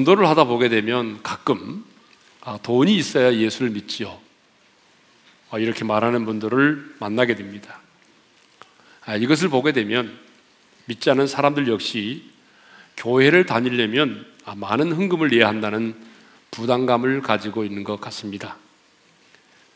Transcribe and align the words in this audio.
전도를 0.00 0.26
하다 0.28 0.44
보게 0.44 0.68
되면 0.68 1.22
가끔 1.22 1.84
아, 2.42 2.58
돈이 2.62 2.94
있어야 2.96 3.34
예수를 3.34 3.70
믿지요. 3.70 4.18
아, 5.50 5.58
이렇게 5.58 5.84
말하는 5.84 6.24
분들을 6.24 6.96
만나게 6.98 7.34
됩니다. 7.34 7.80
아, 9.04 9.16
이것을 9.16 9.48
보게 9.48 9.72
되면 9.72 10.18
믿지 10.86 11.10
않은 11.10 11.26
사람들 11.26 11.68
역시 11.68 12.30
교회를 12.96 13.46
다니려면 13.46 14.26
아, 14.44 14.54
많은 14.54 14.92
헌금을 14.92 15.28
내야 15.28 15.48
한다는 15.48 15.94
부담감을 16.50 17.20
가지고 17.20 17.64
있는 17.64 17.84
것 17.84 18.00
같습니다. 18.00 18.56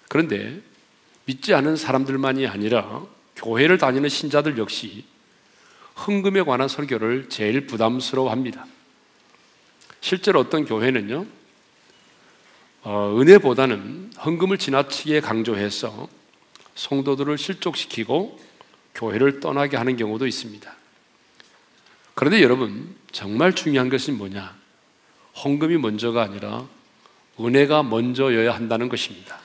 그런데 0.09 0.61
믿지 1.27 1.55
않은 1.55 1.77
사람들만이 1.77 2.47
아니라 2.47 3.03
교회를 3.37 3.79
다니는 3.79 4.09
신자들 4.09 4.59
역시 4.59 5.05
헌금에 6.07 6.43
관한 6.43 6.69
설교를 6.69 7.29
제일 7.29 7.67
부담스러워 7.67 8.31
합니다. 8.31 8.67
실제로 10.05 10.39
어떤 10.39 10.67
교회는요, 10.67 11.25
어, 12.83 13.17
은혜보다는 13.19 14.13
헌금을 14.23 14.59
지나치게 14.59 15.23
강조해서 15.23 16.11
성도들을 16.75 17.39
실족시키고 17.39 18.39
교회를 18.95 19.41
떠나게 19.41 19.79
하는 19.79 19.97
경우도 19.97 20.27
있습니다. 20.27 20.71
그런데 22.13 22.43
여러분, 22.43 22.95
정말 23.13 23.55
중요한 23.55 23.89
것이 23.89 24.13
뭐냐? 24.13 24.55
헌금이 25.43 25.79
먼저가 25.79 26.21
아니라 26.21 26.67
은혜가 27.41 27.83
먼저여야 27.85 28.55
한다는 28.55 28.91
것입니다. 28.91 29.39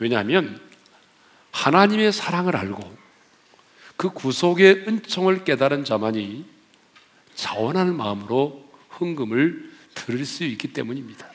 왜냐하면 0.00 0.60
하나님의 1.52 2.12
사랑을 2.12 2.56
알고 2.56 2.96
그 3.96 4.10
구속의 4.10 4.86
은총을 4.88 5.44
깨달은 5.44 5.84
자만이 5.84 6.44
자원하는 7.36 7.96
마음으로 7.96 8.65
헌금을 9.00 9.70
드릴 9.94 10.24
수 10.26 10.44
있기 10.44 10.72
때문입니다. 10.72 11.28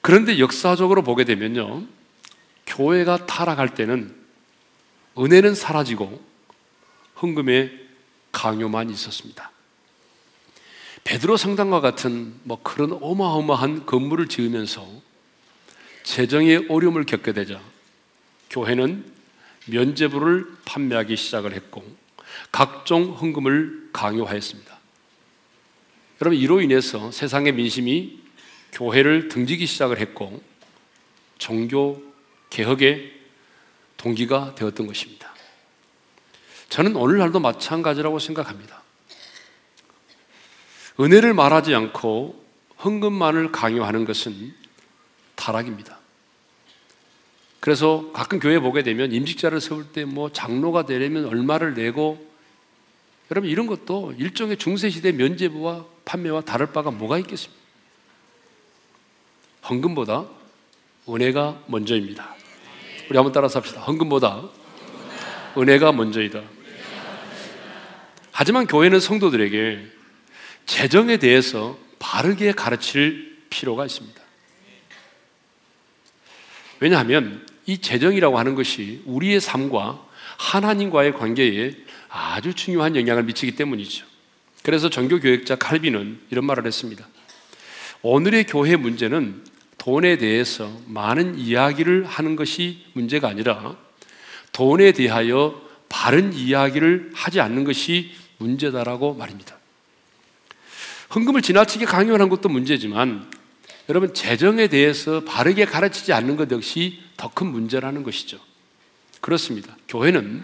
그런데 0.00 0.38
역사적으로 0.38 1.02
보게 1.02 1.24
되면요. 1.24 1.86
교회가 2.66 3.26
타락할 3.26 3.74
때는 3.74 4.14
은혜는 5.16 5.54
사라지고 5.54 6.22
헌금의 7.20 7.88
강요만 8.32 8.90
있었습니다. 8.90 9.50
베드로 11.04 11.36
성당과 11.36 11.80
같은 11.80 12.34
뭐 12.44 12.60
그런 12.62 12.92
어마어마한 13.00 13.86
건물을 13.86 14.28
지으면서 14.28 14.88
재정의 16.04 16.66
어려움을 16.68 17.04
겪게 17.04 17.32
되자 17.32 17.60
교회는 18.50 19.04
면제부를 19.66 20.46
판매하기 20.64 21.16
시작을 21.16 21.52
했고 21.54 21.84
각종 22.50 23.14
헌금을 23.14 23.90
강요하였습니다. 23.92 24.71
여러분 26.22 26.38
이로 26.38 26.60
인해서 26.60 27.10
세상의 27.10 27.50
민심이 27.50 28.20
교회를 28.70 29.26
등지기 29.26 29.66
시작을 29.66 29.98
했고 29.98 30.40
종교 31.36 32.00
개혁의 32.48 33.12
동기가 33.96 34.54
되었던 34.54 34.86
것입니다. 34.86 35.34
저는 36.68 36.94
오늘날도 36.94 37.40
마찬가지라고 37.40 38.20
생각합니다. 38.20 38.84
은혜를 41.00 41.34
말하지 41.34 41.74
않고 41.74 42.40
헌금만을 42.84 43.50
강요하는 43.50 44.04
것은 44.04 44.54
타락입니다. 45.34 45.98
그래서 47.58 48.12
가끔 48.12 48.38
교회 48.38 48.60
보게 48.60 48.84
되면 48.84 49.10
임직자를 49.10 49.60
세울 49.60 49.86
때 49.88 50.04
뭐 50.04 50.30
장로가 50.30 50.86
되려면 50.86 51.24
얼마를 51.24 51.74
내고 51.74 52.24
여러분 53.32 53.50
이런 53.50 53.66
것도 53.66 54.14
일종의 54.18 54.58
중세시대 54.58 55.10
면제부와 55.10 55.90
판매와 56.04 56.42
다를 56.42 56.66
바가 56.66 56.90
뭐가 56.90 57.18
있겠습니까? 57.18 57.60
헌금보다 59.68 60.26
은혜가 61.08 61.62
먼저입니다. 61.66 62.34
우리 63.08 63.16
한번 63.16 63.32
따라서 63.32 63.58
합시다. 63.58 63.80
헌금보다 63.82 64.48
은혜가 65.56 65.92
먼저이다. 65.92 66.42
하지만 68.30 68.66
교회는 68.66 69.00
성도들에게 69.00 69.86
재정에 70.66 71.18
대해서 71.18 71.78
바르게 71.98 72.52
가르칠 72.52 73.46
필요가 73.50 73.84
있습니다. 73.84 74.20
왜냐하면 76.80 77.46
이 77.66 77.78
재정이라고 77.78 78.38
하는 78.38 78.54
것이 78.54 79.02
우리의 79.04 79.40
삶과 79.40 80.04
하나님과의 80.38 81.12
관계에 81.14 81.76
아주 82.08 82.54
중요한 82.54 82.96
영향을 82.96 83.22
미치기 83.22 83.54
때문이죠. 83.54 84.11
그래서 84.62 84.88
종교교육자 84.88 85.56
칼빈은 85.56 86.20
이런 86.30 86.44
말을 86.46 86.66
했습니다. 86.66 87.06
오늘의 88.02 88.46
교회 88.46 88.76
문제는 88.76 89.44
돈에 89.78 90.16
대해서 90.18 90.70
많은 90.86 91.36
이야기를 91.38 92.04
하는 92.04 92.36
것이 92.36 92.84
문제가 92.92 93.28
아니라 93.28 93.76
돈에 94.52 94.92
대하여 94.92 95.60
바른 95.88 96.32
이야기를 96.32 97.10
하지 97.14 97.40
않는 97.40 97.64
것이 97.64 98.12
문제다라고 98.38 99.14
말입니다. 99.14 99.56
헌금을 101.14 101.42
지나치게 101.42 101.84
강요하는 101.84 102.28
것도 102.28 102.48
문제지만 102.48 103.30
여러분 103.88 104.14
재정에 104.14 104.68
대해서 104.68 105.24
바르게 105.24 105.64
가르치지 105.64 106.12
않는 106.12 106.36
것 106.36 106.50
역시 106.50 107.00
더 107.16 107.28
큰 107.34 107.48
문제라는 107.48 108.02
것이죠. 108.02 108.38
그렇습니다. 109.20 109.76
교회는 109.88 110.42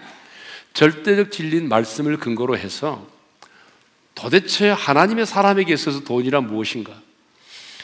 절대적 0.75 1.33
진리인 1.33 1.69
말씀을 1.69 2.19
근거로 2.19 2.57
해서 2.57 3.07
도대체 4.19 4.71
하나님의 4.71 5.27
사람에게 5.27 5.73
있어서 5.73 6.01
돈이란 6.01 6.49
무엇인가? 6.49 7.01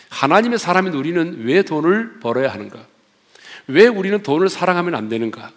하나님의 0.08 0.58
사람인 0.58 0.92
우리는 0.92 1.44
왜 1.44 1.62
돈을 1.62 2.18
벌어야 2.18 2.52
하는가? 2.52 2.84
왜 3.68 3.86
우리는 3.86 4.20
돈을 4.20 4.48
사랑하면 4.48 4.96
안 4.96 5.08
되는가? 5.08 5.52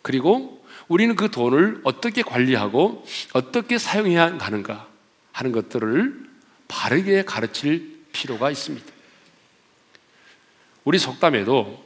그리고 0.00 0.64
우리는 0.88 1.14
그 1.14 1.30
돈을 1.30 1.82
어떻게 1.84 2.22
관리하고 2.22 3.04
어떻게 3.34 3.76
사용해야 3.76 4.38
하는가 4.40 4.88
하는 5.32 5.52
것들을 5.52 6.24
바르게 6.68 7.26
가르칠 7.26 8.06
필요가 8.12 8.50
있습니다. 8.50 8.86
우리 10.84 10.98
속담에도 10.98 11.84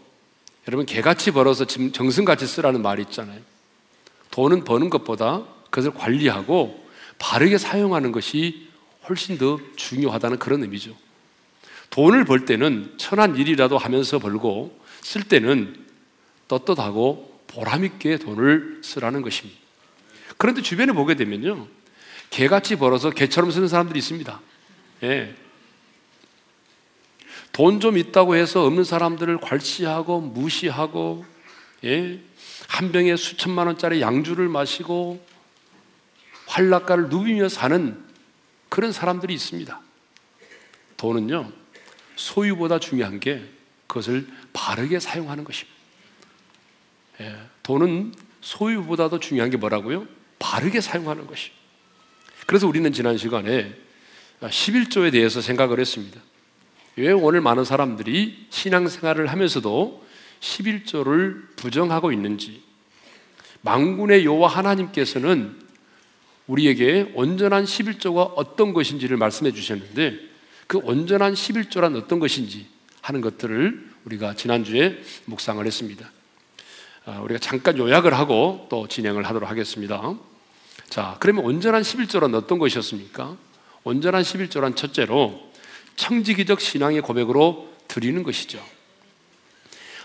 여러분 0.68 0.86
개같이 0.86 1.32
벌어서 1.32 1.64
정승같이 1.64 2.46
쓰라는 2.46 2.82
말이 2.82 3.02
있잖아요. 3.02 3.40
돈은 4.30 4.62
버는 4.62 4.90
것보다 4.90 5.42
그것을 5.70 5.92
관리하고 5.92 6.87
바르게 7.18 7.58
사용하는 7.58 8.12
것이 8.12 8.68
훨씬 9.08 9.38
더 9.38 9.58
중요하다는 9.76 10.38
그런 10.38 10.62
의미죠. 10.62 10.96
돈을 11.90 12.24
벌 12.24 12.44
때는 12.44 12.94
천한 12.98 13.36
일이라도 13.36 13.78
하면서 13.78 14.18
벌고 14.18 14.78
쓸 15.00 15.22
때는 15.22 15.86
떳떳하고 16.48 17.42
보람있게 17.46 18.18
돈을 18.18 18.80
쓰라는 18.84 19.22
것입니다. 19.22 19.58
그런데 20.36 20.62
주변에 20.62 20.92
보게 20.92 21.14
되면요. 21.14 21.66
개같이 22.30 22.76
벌어서 22.76 23.10
개처럼 23.10 23.50
쓰는 23.50 23.68
사람들이 23.68 23.98
있습니다. 23.98 24.40
예. 25.04 25.34
돈 27.52 27.80
좀 27.80 27.96
있다고 27.98 28.36
해서 28.36 28.64
없는 28.64 28.84
사람들을 28.84 29.38
괄시하고 29.38 30.20
무시하고 30.20 31.24
예. 31.84 32.20
한 32.68 32.92
병에 32.92 33.16
수천만 33.16 33.66
원짜리 33.66 34.00
양주를 34.00 34.48
마시고 34.48 35.24
활락가를 36.48 37.08
누비며 37.08 37.48
사는 37.48 38.02
그런 38.68 38.92
사람들이 38.92 39.32
있습니다. 39.34 39.80
돈은요, 40.96 41.52
소유보다 42.16 42.80
중요한 42.80 43.20
게 43.20 43.48
그것을 43.86 44.26
바르게 44.52 44.98
사용하는 44.98 45.44
것입니다. 45.44 45.78
예, 47.20 47.36
돈은 47.62 48.14
소유보다도 48.40 49.20
중요한 49.20 49.50
게 49.50 49.56
뭐라고요? 49.56 50.06
바르게 50.38 50.80
사용하는 50.80 51.26
것이. 51.26 51.50
그래서 52.46 52.66
우리는 52.66 52.90
지난 52.92 53.18
시간에 53.18 53.74
11조에 54.40 55.12
대해서 55.12 55.40
생각을 55.40 55.80
했습니다. 55.80 56.20
왜 56.96 57.12
오늘 57.12 57.40
많은 57.40 57.64
사람들이 57.64 58.46
신앙생활을 58.50 59.26
하면서도 59.26 60.06
11조를 60.40 61.56
부정하고 61.56 62.12
있는지, 62.12 62.62
망군의 63.62 64.24
여호와 64.24 64.48
하나님께서는 64.48 65.67
우리에게 66.48 67.12
온전한 67.14 67.64
11조가 67.64 68.32
어떤 68.34 68.72
것인지를 68.72 69.16
말씀해 69.16 69.52
주셨는데 69.52 70.18
그 70.66 70.78
온전한 70.78 71.34
11조란 71.34 71.96
어떤 71.96 72.18
것인지 72.18 72.66
하는 73.00 73.20
것들을 73.20 73.88
우리가 74.04 74.34
지난주에 74.34 74.98
묵상을 75.26 75.64
했습니다. 75.64 76.10
아, 77.04 77.20
우리가 77.20 77.38
잠깐 77.38 77.78
요약을 77.78 78.12
하고 78.14 78.66
또 78.68 78.88
진행을 78.88 79.24
하도록 79.24 79.48
하겠습니다. 79.48 80.14
자, 80.88 81.16
그러면 81.20 81.44
온전한 81.44 81.82
11조란 81.82 82.34
어떤 82.34 82.58
것이었습니까? 82.58 83.36
온전한 83.84 84.22
11조란 84.22 84.76
첫째로 84.76 85.48
청지기적 85.96 86.60
신앙의 86.60 87.02
고백으로 87.02 87.68
드리는 87.88 88.22
것이죠. 88.22 88.62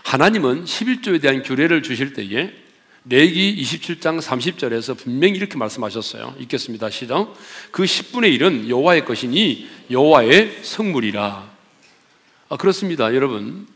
하나님은 0.04 0.64
11조에 0.64 1.20
대한 1.20 1.42
규례를 1.42 1.82
주실 1.82 2.12
때에 2.12 2.63
레기 3.06 3.54
27장 3.60 4.18
30절에서 4.18 4.96
분명히 4.96 5.34
이렇게 5.34 5.58
말씀하셨어요. 5.58 6.36
읽겠습니다. 6.40 6.88
시작. 6.88 7.34
그 7.70 7.82
10분의 7.82 8.38
1은 8.38 8.68
여호와의 8.68 9.04
것이니 9.04 9.68
여호와의 9.90 10.60
성물이라. 10.62 11.50
아, 12.48 12.56
그렇습니다. 12.56 13.14
여러분. 13.14 13.66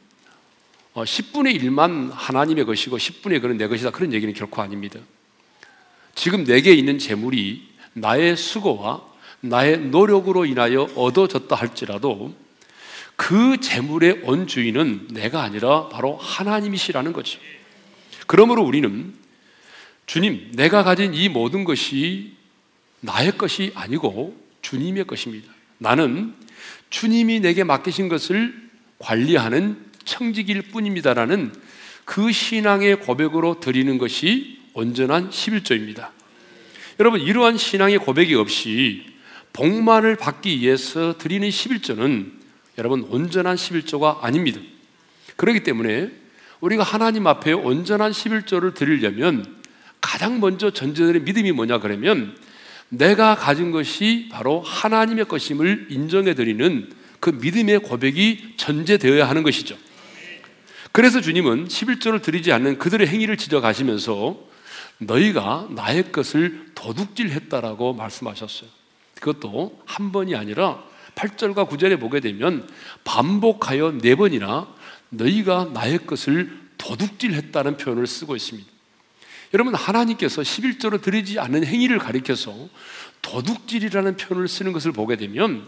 어, 0.94 1.04
10분의 1.04 1.60
1만 1.60 2.10
하나님의 2.10 2.64
것이고 2.64 2.96
10분의 2.96 3.42
1은 3.42 3.56
내 3.56 3.68
것이다. 3.68 3.90
그런 3.90 4.14
얘기는 4.14 4.32
결코 4.32 4.62
아닙니다. 4.62 4.98
지금 6.14 6.44
내게 6.44 6.72
있는 6.72 6.98
재물이 6.98 7.68
나의 7.92 8.34
수고와 8.34 9.06
나의 9.40 9.78
노력으로 9.78 10.46
인하여 10.46 10.88
얻어졌다 10.96 11.54
할지라도 11.54 12.34
그 13.14 13.60
재물의 13.60 14.22
원주인은 14.24 15.08
내가 15.12 15.42
아니라 15.42 15.88
바로 15.88 16.16
하나님이시라는 16.16 17.12
거죠. 17.12 17.38
그러므로 18.26 18.62
우리는 18.62 19.17
주님, 20.08 20.52
내가 20.54 20.84
가진 20.84 21.12
이 21.12 21.28
모든 21.28 21.64
것이 21.64 22.32
나의 23.00 23.36
것이 23.36 23.72
아니고 23.74 24.34
주님의 24.62 25.06
것입니다. 25.06 25.52
나는 25.76 26.34
주님이 26.88 27.40
내게 27.40 27.62
맡기신 27.62 28.08
것을 28.08 28.54
관리하는 28.98 29.76
청직일 30.06 30.62
뿐입니다라는 30.62 31.52
그 32.06 32.32
신앙의 32.32 33.00
고백으로 33.00 33.60
드리는 33.60 33.98
것이 33.98 34.58
온전한 34.72 35.28
11조입니다. 35.28 36.08
여러분, 37.00 37.20
이러한 37.20 37.58
신앙의 37.58 37.98
고백이 37.98 38.34
없이 38.34 39.04
복만을 39.52 40.16
받기 40.16 40.58
위해서 40.60 41.18
드리는 41.18 41.46
11조는 41.46 42.32
여러분, 42.78 43.02
온전한 43.10 43.56
11조가 43.56 44.24
아닙니다. 44.24 44.58
그렇기 45.36 45.64
때문에 45.64 46.10
우리가 46.60 46.82
하나님 46.82 47.26
앞에 47.26 47.52
온전한 47.52 48.10
11조를 48.10 48.74
드리려면 48.74 49.57
가장 50.00 50.40
먼저 50.40 50.70
전제되는 50.70 51.24
믿음이 51.24 51.52
뭐냐 51.52 51.78
그러면 51.78 52.36
내가 52.88 53.34
가진 53.34 53.70
것이 53.70 54.28
바로 54.30 54.60
하나님의 54.60 55.26
것임을 55.26 55.88
인정해 55.90 56.34
드리는 56.34 56.90
그 57.20 57.30
믿음의 57.30 57.80
고백이 57.80 58.54
전제되어야 58.56 59.28
하는 59.28 59.42
것이죠. 59.42 59.76
그래서 60.92 61.20
주님은 61.20 61.68
11조를 61.68 62.22
드리지 62.22 62.52
않는 62.52 62.78
그들의 62.78 63.06
행위를 63.06 63.36
지적하시면서 63.36 64.38
너희가 64.98 65.68
나의 65.70 66.10
것을 66.10 66.66
도둑질 66.74 67.30
했다라고 67.30 67.92
말씀하셨어요. 67.94 68.70
그것도 69.20 69.80
한 69.84 70.12
번이 70.12 70.34
아니라 70.34 70.82
8절과 71.14 71.68
9절에 71.68 72.00
보게 72.00 72.20
되면 72.20 72.68
반복하여 73.04 73.98
네 74.00 74.14
번이나 74.14 74.68
너희가 75.10 75.70
나의 75.72 75.98
것을 76.06 76.58
도둑질 76.78 77.32
했다는 77.34 77.76
표현을 77.76 78.06
쓰고 78.06 78.36
있습니다. 78.36 78.77
여러분 79.54 79.74
하나님께서 79.74 80.42
11조를 80.42 81.00
드리지 81.00 81.38
않는 81.38 81.64
행위를 81.64 81.98
가리켜서 81.98 82.54
도둑질이라는 83.22 84.16
표현을 84.16 84.48
쓰는 84.48 84.72
것을 84.72 84.92
보게 84.92 85.16
되면 85.16 85.66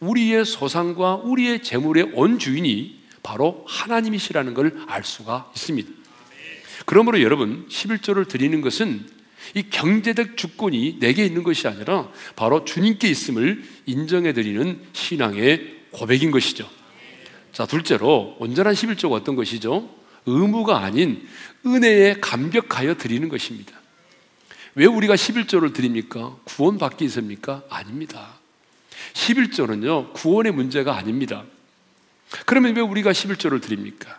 우리의 0.00 0.44
소상과 0.44 1.16
우리의 1.16 1.62
재물의 1.62 2.12
원주인이 2.14 3.00
바로 3.22 3.64
하나님이시라는 3.68 4.54
걸 4.54 4.72
알 4.88 5.04
수가 5.04 5.50
있습니다. 5.54 5.90
그러므로 6.86 7.20
여러분 7.20 7.66
11조를 7.68 8.26
드리는 8.26 8.60
것은 8.62 9.06
이 9.54 9.64
경제적 9.68 10.36
주권이 10.36 10.98
내게 11.00 11.24
있는 11.24 11.42
것이 11.42 11.68
아니라 11.68 12.08
바로 12.36 12.64
주님께 12.64 13.08
있음을 13.08 13.62
인정해 13.86 14.32
드리는 14.32 14.80
신앙의 14.92 15.80
고백인 15.90 16.30
것이죠. 16.30 16.68
자, 17.52 17.66
둘째로 17.66 18.36
온전한 18.38 18.74
11조가 18.74 19.12
어떤 19.12 19.34
것이죠? 19.36 19.88
의무가 20.26 20.78
아닌 20.78 21.26
은혜에 21.66 22.16
감격하여 22.20 22.96
드리는 22.96 23.28
것입니다. 23.28 23.72
왜 24.74 24.86
우리가 24.86 25.14
11조를 25.14 25.74
드립니까? 25.74 26.36
구원받기 26.44 27.04
위해서입니까? 27.04 27.64
아닙니다. 27.68 28.38
11조는요, 29.14 30.12
구원의 30.12 30.52
문제가 30.52 30.96
아닙니다. 30.96 31.44
그러면 32.46 32.76
왜 32.76 32.82
우리가 32.82 33.12
11조를 33.12 33.60
드립니까? 33.60 34.18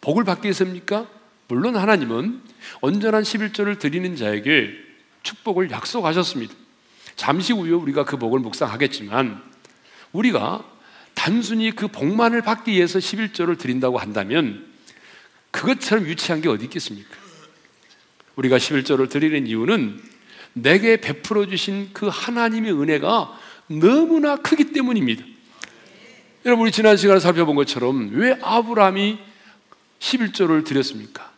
복을 0.00 0.24
받기 0.24 0.44
위해서입니까? 0.44 1.08
물론 1.48 1.76
하나님은 1.76 2.42
온전한 2.80 3.22
11조를 3.22 3.78
드리는 3.78 4.14
자에게 4.16 4.70
축복을 5.22 5.70
약속하셨습니다. 5.70 6.54
잠시 7.16 7.52
후에 7.52 7.72
우리가 7.72 8.04
그 8.04 8.16
복을 8.16 8.38
묵상하겠지만 8.40 9.42
우리가 10.12 10.64
단순히 11.14 11.72
그 11.72 11.88
복만을 11.88 12.42
받기 12.42 12.70
위해서 12.72 13.00
11조를 13.00 13.58
드린다고 13.58 13.98
한다면 13.98 14.67
그것처럼 15.50 16.06
유치한 16.06 16.40
게 16.40 16.48
어디 16.48 16.64
있겠습니까? 16.64 17.16
우리가 18.36 18.58
11조를 18.58 19.08
드리는 19.10 19.46
이유는 19.46 20.00
내게 20.52 21.00
베풀어 21.00 21.46
주신 21.46 21.90
그 21.92 22.08
하나님의 22.08 22.72
은혜가 22.72 23.38
너무나 23.68 24.36
크기 24.36 24.72
때문입니다. 24.72 25.24
여러분 26.44 26.64
우리 26.64 26.72
지난 26.72 26.96
시간에 26.96 27.20
살펴본 27.20 27.56
것처럼 27.56 28.10
왜 28.14 28.38
아브라함이 28.40 29.18
11조를 29.98 30.64
드렸습니까? 30.64 31.32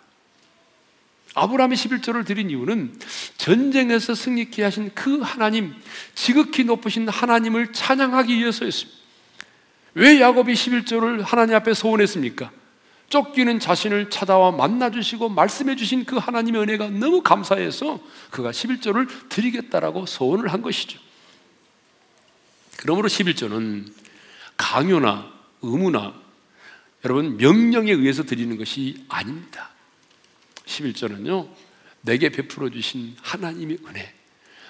아브라함이 1.35 1.75
11조를 1.77 2.27
드린 2.27 2.51
이유는 2.51 2.99
전쟁에서 3.39 4.15
승리케 4.15 4.63
하신 4.63 4.91
그 4.95 5.21
하나님, 5.21 5.75
지극히 6.15 6.65
높으신 6.65 7.09
하나님을 7.09 7.73
찬양하기 7.73 8.37
위해서였습니다. 8.37 9.01
왜 9.95 10.21
야곱이 10.21 10.53
11조를 10.53 11.23
하나님 11.25 11.55
앞에 11.55 11.75
소원했습니까? 11.75 12.51
쫓기는 13.11 13.59
자신을 13.59 14.09
찾아와 14.09 14.53
만나주시고 14.53 15.29
말씀해주신 15.29 16.05
그 16.05 16.17
하나님의 16.17 16.63
은혜가 16.63 16.91
너무 16.91 17.23
감사해서 17.23 18.01
그가 18.31 18.53
11조를 18.53 19.29
드리겠다라고 19.29 20.07
소원을 20.07 20.49
한 20.49 20.63
것이죠. 20.63 20.99
그러므로 22.79 23.09
11조는 23.09 23.93
강요나 24.57 25.31
의무나 25.61 26.15
여러분 27.05 27.37
명령에 27.37 27.91
의해서 27.93 28.23
드리는 28.23 28.57
것이 28.57 29.05
아닙니다. 29.09 29.71
11조는요, 30.67 31.49
내게 32.03 32.29
베풀어 32.29 32.71
주신 32.71 33.17
하나님의 33.23 33.79
은혜, 33.89 34.15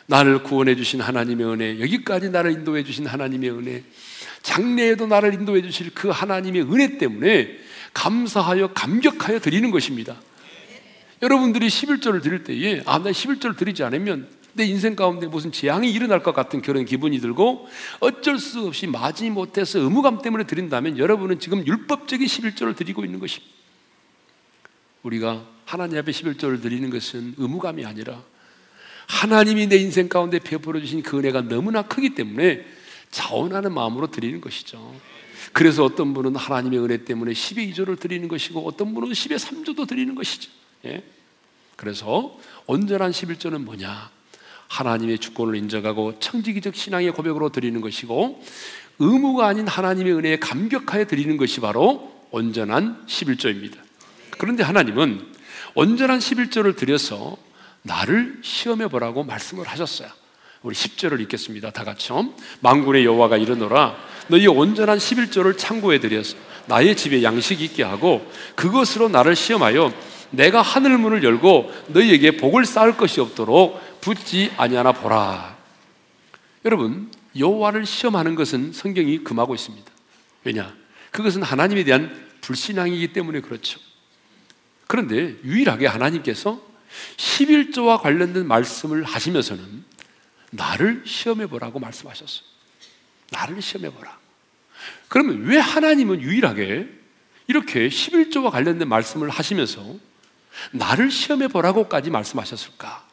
나를 0.07 0.43
구원해 0.43 0.77
주신 0.77 1.01
하나님의 1.01 1.47
은혜, 1.47 1.81
여기까지 1.81 2.31
나를 2.31 2.53
인도해 2.53 2.85
주신 2.85 3.07
하나님의 3.07 3.51
은혜, 3.51 3.85
장래에도 4.43 5.07
나를 5.07 5.35
인도해 5.35 5.61
주실 5.61 5.91
그 5.95 6.09
하나님의 6.09 6.63
은혜 6.63 6.97
때문에 6.97 7.70
감사하여 7.93 8.69
감격하여 8.69 9.41
드리는 9.41 9.71
것입니다. 9.71 10.17
여러분들이 11.23 11.69
11조를 11.69 12.23
드릴 12.23 12.45
때에 12.45 12.83
아, 12.87 12.99
나 12.99 13.11
11조를 13.11 13.57
드리지 13.57 13.83
않으면 13.85 14.29
내 14.53 14.65
인생 14.65 14.97
가운데 14.97 15.27
무슨 15.27 15.53
재앙이 15.53 15.91
일어날 15.91 16.23
것 16.23 16.35
같은 16.35 16.61
그런 16.61 16.85
기분이 16.85 17.21
들고 17.21 17.69
어쩔 18.01 18.39
수 18.39 18.67
없이 18.67 18.87
마지 18.87 19.31
못해서 19.31 19.79
의무감 19.79 20.23
때문에 20.23 20.45
드린다면 20.45 20.99
여러분은 20.99 21.39
지금 21.39 21.67
율법적인 21.67 22.27
11조를 22.27 22.77
드리고 22.77 23.05
있는 23.05 23.21
것입니다. 23.21 23.53
우리가 25.03 25.45
하나님 25.65 25.99
앞에 25.99 26.11
11조를 26.11 26.61
드리는 26.61 26.91
것은 26.91 27.35
의무감이 27.37 27.85
아니라 27.85 28.23
하나님이 29.07 29.67
내 29.69 29.77
인생 29.77 30.09
가운데 30.09 30.39
베풀어 30.39 30.81
주신 30.81 31.03
그 31.03 31.19
은혜가 31.19 31.43
너무나 31.43 31.83
크기 31.83 32.15
때문에 32.15 32.65
자원하는 33.11 33.73
마음으로 33.73 34.09
드리는 34.09 34.41
것이죠. 34.41 34.95
그래서 35.53 35.85
어떤 35.85 36.15
분은 36.15 36.37
하나님의 36.37 36.79
은혜 36.81 37.05
때문에 37.05 37.33
10의 37.33 37.73
2조를 37.73 37.99
드리는 37.99 38.27
것이고 38.29 38.67
어떤 38.67 38.95
분은 38.95 39.11
10의 39.11 39.39
3조도 39.39 39.89
드리는 39.89 40.15
것이죠. 40.15 40.51
예? 40.87 41.03
그래서 41.77 42.39
온전한 42.67 43.11
11조는 43.11 43.65
뭐냐? 43.65 44.11
하나님의 44.69 45.19
주권을 45.19 45.57
인정하고 45.57 46.19
청지기적 46.21 46.77
신앙의 46.77 47.13
고백으로 47.13 47.49
드리는 47.49 47.81
것이고 47.81 48.43
의무가 49.01 49.49
아닌 49.49 49.67
하나님의 49.67 50.13
은혜에 50.13 50.39
감격하여 50.39 51.07
드리는 51.07 51.37
것이 51.37 51.61
바로 51.61 52.13
온전한 52.31 53.05
11조입니다. 53.07 53.79
그런데 54.39 54.63
하나님은 54.63 55.27
온전한 55.75 56.19
11조를 56.19 56.77
드려서 56.77 57.37
나를 57.83 58.39
시험해 58.43 58.89
보라고 58.89 59.25
말씀을 59.25 59.67
하셨어요. 59.67 60.09
우리 60.63 60.75
10절을 60.75 61.21
읽겠습니다. 61.23 61.71
다 61.71 61.85
같이요. 61.85 62.35
만군의 62.61 63.05
여호와가 63.05 63.39
이르노라 63.39 63.97
너희 64.31 64.47
온전한 64.47 64.99
11조를 64.99 65.59
창고에 65.59 65.99
들여서 65.99 66.37
나의 66.67 66.97
집에 66.97 67.23
양식 67.23 67.61
있게 67.61 67.83
하고 67.83 68.31
그것으로 68.55 69.09
나를 69.09 69.35
시험하여 69.35 69.93
내가 70.31 70.63
하늘 70.63 70.97
문을 70.99 71.25
열고 71.25 71.73
너희에게 71.89 72.37
복을 72.37 72.65
쌓을 72.65 72.97
것이 72.97 73.21
없도록 73.21 74.01
붙지 74.01 74.53
아니하나 74.57 74.93
보라. 74.93 75.59
여러분, 76.65 77.11
여호와를 77.37 77.85
시험하는 77.85 78.37
것은 78.37 78.73
성경이 78.73 79.25
금하고 79.25 79.55
있습니다. 79.55 79.91
왜냐? 80.45 80.75
그것은 81.11 81.43
하나님에 81.43 81.83
대한 81.83 82.29
불신앙이기 82.41 83.13
때문에 83.13 83.41
그렇죠. 83.41 83.81
그런데 84.87 85.37
유일하게 85.45 85.87
하나님께서 85.87 86.61
11조와 87.17 88.01
관련된 88.01 88.47
말씀을 88.47 89.03
하시면서는 89.03 89.85
나를 90.53 91.03
시험해 91.05 91.47
보라고 91.49 91.81
말씀하셨어요. 91.81 92.45
나를 93.31 93.61
시험해 93.61 93.91
보라. 93.91 94.20
그러면 95.11 95.43
왜 95.43 95.59
하나님은 95.59 96.23
유일하게 96.23 96.89
이렇게 97.49 97.89
11조와 97.89 98.53
관련된 98.53 98.89
말씀을 98.89 99.29
하시면서 99.29 99.97
나를 100.71 101.11
시험해 101.11 101.49
보라고까지 101.49 102.11
말씀하셨을까? 102.11 103.05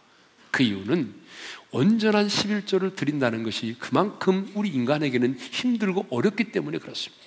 그 0.52 0.62
이유는 0.62 1.12
온전한 1.72 2.28
11조를 2.28 2.96
드린다는 2.96 3.42
것이 3.42 3.76
그만큼 3.80 4.48
우리 4.54 4.70
인간에게는 4.70 5.40
힘들고 5.40 6.06
어렵기 6.12 6.52
때문에 6.52 6.78
그렇습니다. 6.78 7.24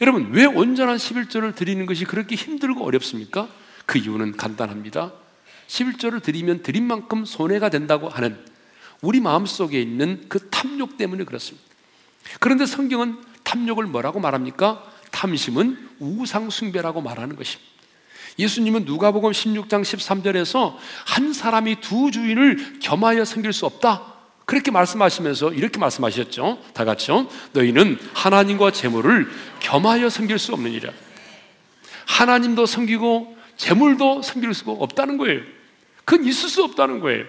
여러분, 0.00 0.30
왜 0.30 0.44
온전한 0.44 0.96
11조를 0.96 1.56
드리는 1.56 1.84
것이 1.84 2.04
그렇게 2.04 2.36
힘들고 2.36 2.84
어렵습니까? 2.84 3.48
그 3.84 3.98
이유는 3.98 4.36
간단합니다. 4.36 5.12
11조를 5.66 6.22
드리면 6.22 6.62
드린 6.62 6.86
만큼 6.86 7.24
손해가 7.24 7.68
된다고 7.68 8.08
하는 8.08 8.38
우리 9.00 9.18
마음 9.18 9.44
속에 9.44 9.82
있는 9.82 10.24
그 10.28 10.50
탐욕 10.50 10.96
때문에 10.96 11.24
그렇습니다. 11.24 11.66
그런데 12.38 12.64
성경은 12.64 13.31
탐욕을 13.52 13.84
뭐라고 13.86 14.18
말합니까? 14.18 14.82
탐심은 15.10 15.90
우상숭배라고 15.98 17.02
말하는 17.02 17.36
것입니다. 17.36 17.70
예수님은 18.38 18.86
누가복음 18.86 19.30
16장 19.30 19.82
13절에서 19.82 20.74
한 21.06 21.34
사람이 21.34 21.82
두 21.82 22.10
주인을 22.10 22.78
겸하여 22.80 23.26
섬길 23.26 23.52
수 23.52 23.66
없다. 23.66 24.10
그렇게 24.46 24.70
말씀하시면서 24.70 25.52
이렇게 25.52 25.78
말씀하셨죠. 25.78 26.60
다 26.72 26.86
같이요. 26.86 27.28
너희는 27.52 27.98
하나님과 28.14 28.70
재물을 28.70 29.30
겸하여 29.60 30.08
섬길 30.08 30.38
수 30.38 30.54
없느니라. 30.54 30.90
하나님도 32.06 32.64
섬기고 32.64 33.36
재물도 33.58 34.22
섬길 34.22 34.54
수가 34.54 34.72
없다는 34.72 35.18
거예요. 35.18 35.42
그건 36.06 36.26
있을 36.26 36.48
수 36.48 36.64
없다는 36.64 37.00
거예요. 37.00 37.26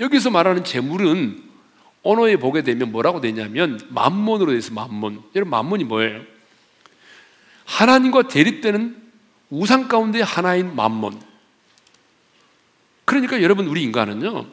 여기서 0.00 0.30
말하는 0.30 0.64
재물은 0.64 1.51
언어에 2.02 2.36
보게 2.36 2.62
되면 2.62 2.90
뭐라고 2.90 3.20
되냐면 3.20 3.80
만몬으로 3.90 4.50
되어 4.50 4.58
있어 4.58 4.74
만몬. 4.74 5.22
여러분 5.34 5.50
만몬이 5.50 5.84
뭐예요? 5.84 6.22
하나님과 7.64 8.28
대립되는 8.28 9.00
우상 9.50 9.88
가운데 9.88 10.20
하나인 10.20 10.74
만몬. 10.74 11.20
그러니까 13.04 13.42
여러분 13.42 13.66
우리 13.66 13.82
인간은요 13.82 14.46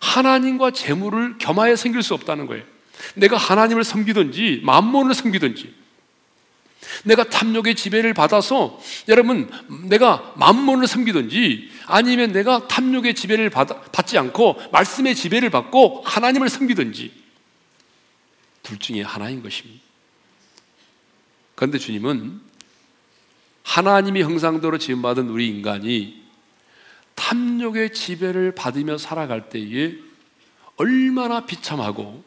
하나님과 0.00 0.70
재물을 0.70 1.36
겸하여 1.38 1.76
생길 1.76 2.02
수 2.02 2.14
없다는 2.14 2.46
거예요. 2.46 2.64
내가 3.14 3.36
하나님을 3.36 3.84
섬기든지 3.84 4.60
만몬을 4.64 5.14
섬기든지 5.14 5.74
내가 7.04 7.24
탐욕의 7.24 7.74
지배를 7.74 8.14
받아서 8.14 8.80
여러분 9.08 9.50
내가 9.88 10.32
만몬을 10.36 10.86
섬기든지 10.86 11.70
아니면 11.90 12.32
내가 12.32 12.66
탐욕의 12.68 13.14
지배를 13.14 13.50
받, 13.50 13.66
받지 13.92 14.16
않고 14.16 14.60
말씀의 14.72 15.14
지배를 15.14 15.50
받고 15.50 16.02
하나님을 16.04 16.48
섬기든지 16.48 17.12
둘 18.62 18.78
중에 18.78 19.02
하나인 19.02 19.42
것입니다. 19.42 19.82
그런데 21.54 21.78
주님은 21.78 22.40
하나님이 23.62 24.22
형상대로 24.22 24.78
지음받은 24.78 25.28
우리 25.28 25.48
인간이 25.48 26.22
탐욕의 27.14 27.92
지배를 27.92 28.54
받으며 28.54 28.96
살아갈 28.96 29.50
때에 29.50 29.94
얼마나 30.76 31.44
비참하고 31.44 32.24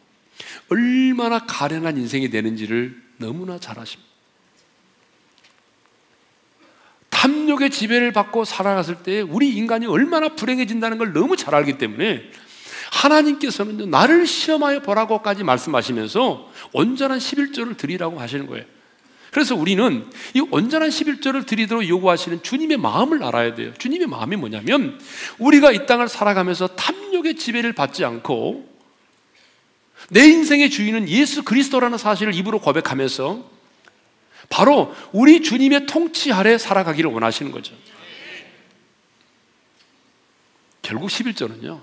얼마나 0.70 1.40
가련한 1.46 1.98
인생이 1.98 2.30
되는지를 2.30 3.02
너무나 3.18 3.60
잘 3.60 3.80
아십니다. 3.80 4.13
탐욕의 7.24 7.70
지배를 7.70 8.12
받고 8.12 8.44
살아갔을 8.44 8.96
때 8.96 9.22
우리 9.22 9.50
인간이 9.56 9.86
얼마나 9.86 10.28
불행해진다는 10.28 10.98
걸 10.98 11.14
너무 11.14 11.38
잘 11.38 11.56
알기 11.56 11.78
때문에 11.78 12.22
하나님께서는 12.92 13.90
나를 13.90 14.28
시험하여 14.28 14.82
보라고까지 14.82 15.46
말씀하시면서 15.46 16.52
온전한 16.74 17.20
11조를 17.20 17.78
드리라고 17.78 18.20
하시는 18.20 18.46
거예요. 18.46 18.66
그래서 19.32 19.56
우리는 19.56 20.06
이 20.34 20.42
온전한 20.52 20.90
11조를 20.90 21.46
드리도록 21.46 21.88
요구하시는 21.88 22.44
주님의 22.44 22.78
마음을 22.78 23.24
알아야 23.24 23.56
돼요. 23.56 23.72
주님의 23.78 24.08
마음이 24.08 24.36
뭐냐면 24.36 25.00
우리가 25.40 25.72
이 25.72 25.86
땅을 25.86 26.10
살아가면서 26.10 26.68
탐욕의 26.68 27.38
지배를 27.38 27.72
받지 27.72 28.04
않고 28.04 28.70
내 30.10 30.26
인생의 30.26 30.70
주인은 30.70 31.08
예수 31.08 31.44
그리스도라는 31.44 31.98
사실을 31.98 32.36
입으로 32.36 32.60
고백하면서 32.60 33.53
바로 34.54 34.94
우리 35.12 35.42
주님의 35.42 35.88
통치 35.88 36.32
아래 36.32 36.60
살아가기를 36.60 37.10
원하시는 37.10 37.52
거죠. 37.52 37.74
결국 40.84 41.10
11조는요, 41.10 41.82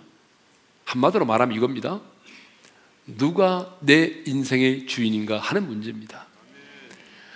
한마디로 0.84 1.24
말하면 1.24 1.56
이겁니다. 1.56 2.00
누가 3.06 3.76
내 3.80 4.22
인생의 4.24 4.86
주인인가 4.86 5.40
하는 5.40 5.66
문제입니다. 5.66 6.28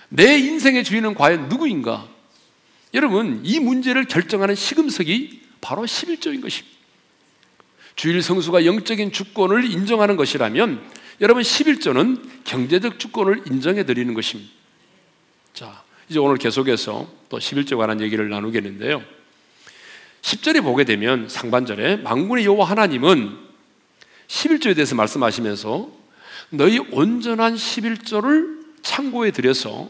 내 0.09 0.39
인생의 0.39 0.85
주인은 0.85 1.15
과연 1.15 1.49
누구인가? 1.49 2.07
여러분, 2.93 3.41
이 3.43 3.59
문제를 3.59 4.05
결정하는 4.05 4.55
시금석이 4.55 5.43
바로 5.61 5.83
11조인 5.83 6.43
것입니다. 6.43 6.79
주일 7.97 8.23
성수가 8.23 8.67
영적인 8.67 9.11
주권을 9.11 9.69
인정하는 9.69 10.15
것이라면 10.15 10.81
여러분 11.21 11.43
11조는 11.43 12.45
경제적 12.45 13.01
주권을 13.01 13.43
인정해 13.49 13.85
드리는 13.85 14.15
것입니다. 14.15 14.64
자, 15.55 15.85
이제 16.09 16.19
오늘 16.19 16.37
계속해서 16.37 17.07
또 17.29 17.39
11조 17.39 17.79
관한 17.79 18.01
얘기를 18.01 18.29
나누겠는데요. 18.29 19.05
10절에 20.21 20.65
보게 20.65 20.83
되면 20.83 21.29
상반절에 21.29 21.99
망군의 21.99 22.45
여호와 22.45 22.69
하나님은 22.71 23.39
11조에 24.27 24.75
대해서 24.75 24.97
말씀하시면서 24.97 25.89
너희 26.51 26.81
온전한 26.91 27.55
11조를 27.55 28.65
창고에 28.83 29.31
들여서 29.31 29.89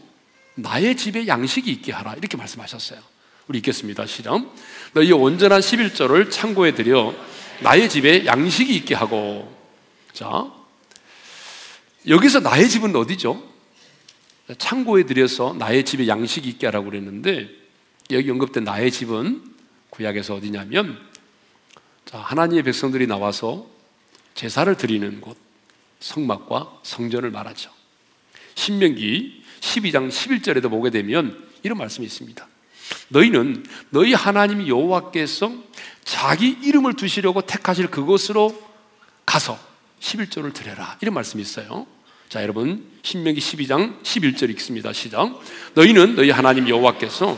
나의 0.53 0.95
집에 0.95 1.25
양식이 1.25 1.71
있게 1.71 1.91
하라 1.91 2.13
이렇게 2.13 2.37
말씀하셨어요. 2.37 2.99
우리 3.47 3.57
읽겠습니다. 3.57 4.05
시작. 4.05 4.45
너희 4.93 5.11
온전한 5.13 5.61
11조를 5.61 6.29
창고에 6.29 6.75
들여 6.75 7.15
나의 7.61 7.89
집에 7.89 8.27
양식이 8.27 8.75
있게 8.75 8.93
하고 8.93 9.51
자 10.13 10.45
여기서 12.07 12.41
나의 12.41 12.69
집은 12.69 12.95
어디죠? 12.95 13.54
창고에 14.57 15.03
들여서 15.03 15.55
나의 15.57 15.85
집에 15.85 16.07
양식이 16.07 16.47
있게 16.49 16.67
하라고 16.67 16.89
그랬는데 16.89 17.49
여기 18.11 18.29
언급된 18.29 18.63
나의 18.63 18.91
집은 18.91 19.43
구약에서 19.89 20.35
어디냐면 20.35 20.99
자, 22.05 22.19
하나님의 22.19 22.63
백성들이 22.63 23.07
나와서 23.07 23.67
제사를 24.35 24.73
드리는 24.77 25.21
곳 25.21 25.37
성막과 25.99 26.81
성전을 26.83 27.31
말하죠. 27.31 27.71
신명기 28.53 29.43
12장 29.61 30.09
11절에도 30.09 30.69
보게 30.69 30.91
되면 30.91 31.43
이런 31.63 31.77
말씀이 31.77 32.05
있습니다. 32.05 32.47
너희는 33.09 33.65
너희 33.89 34.13
하나님 34.13 34.67
여호와께서 34.67 35.51
자기 36.03 36.49
이름을 36.61 36.93
두시려고 36.93 37.41
택하실 37.41 37.89
그곳으로 37.89 38.63
가서 39.25 39.57
11조를 39.99 40.53
드려라. 40.53 40.97
이런 41.01 41.15
말씀이 41.15 41.41
있어요. 41.41 41.87
자, 42.29 42.41
여러분, 42.41 42.83
신명기 43.03 43.39
12장 43.39 44.01
11절 44.03 44.49
읽습니다. 44.51 44.91
시작. 44.93 45.39
너희는 45.73 46.15
너희 46.15 46.31
하나님 46.31 46.67
여호와께서 46.67 47.37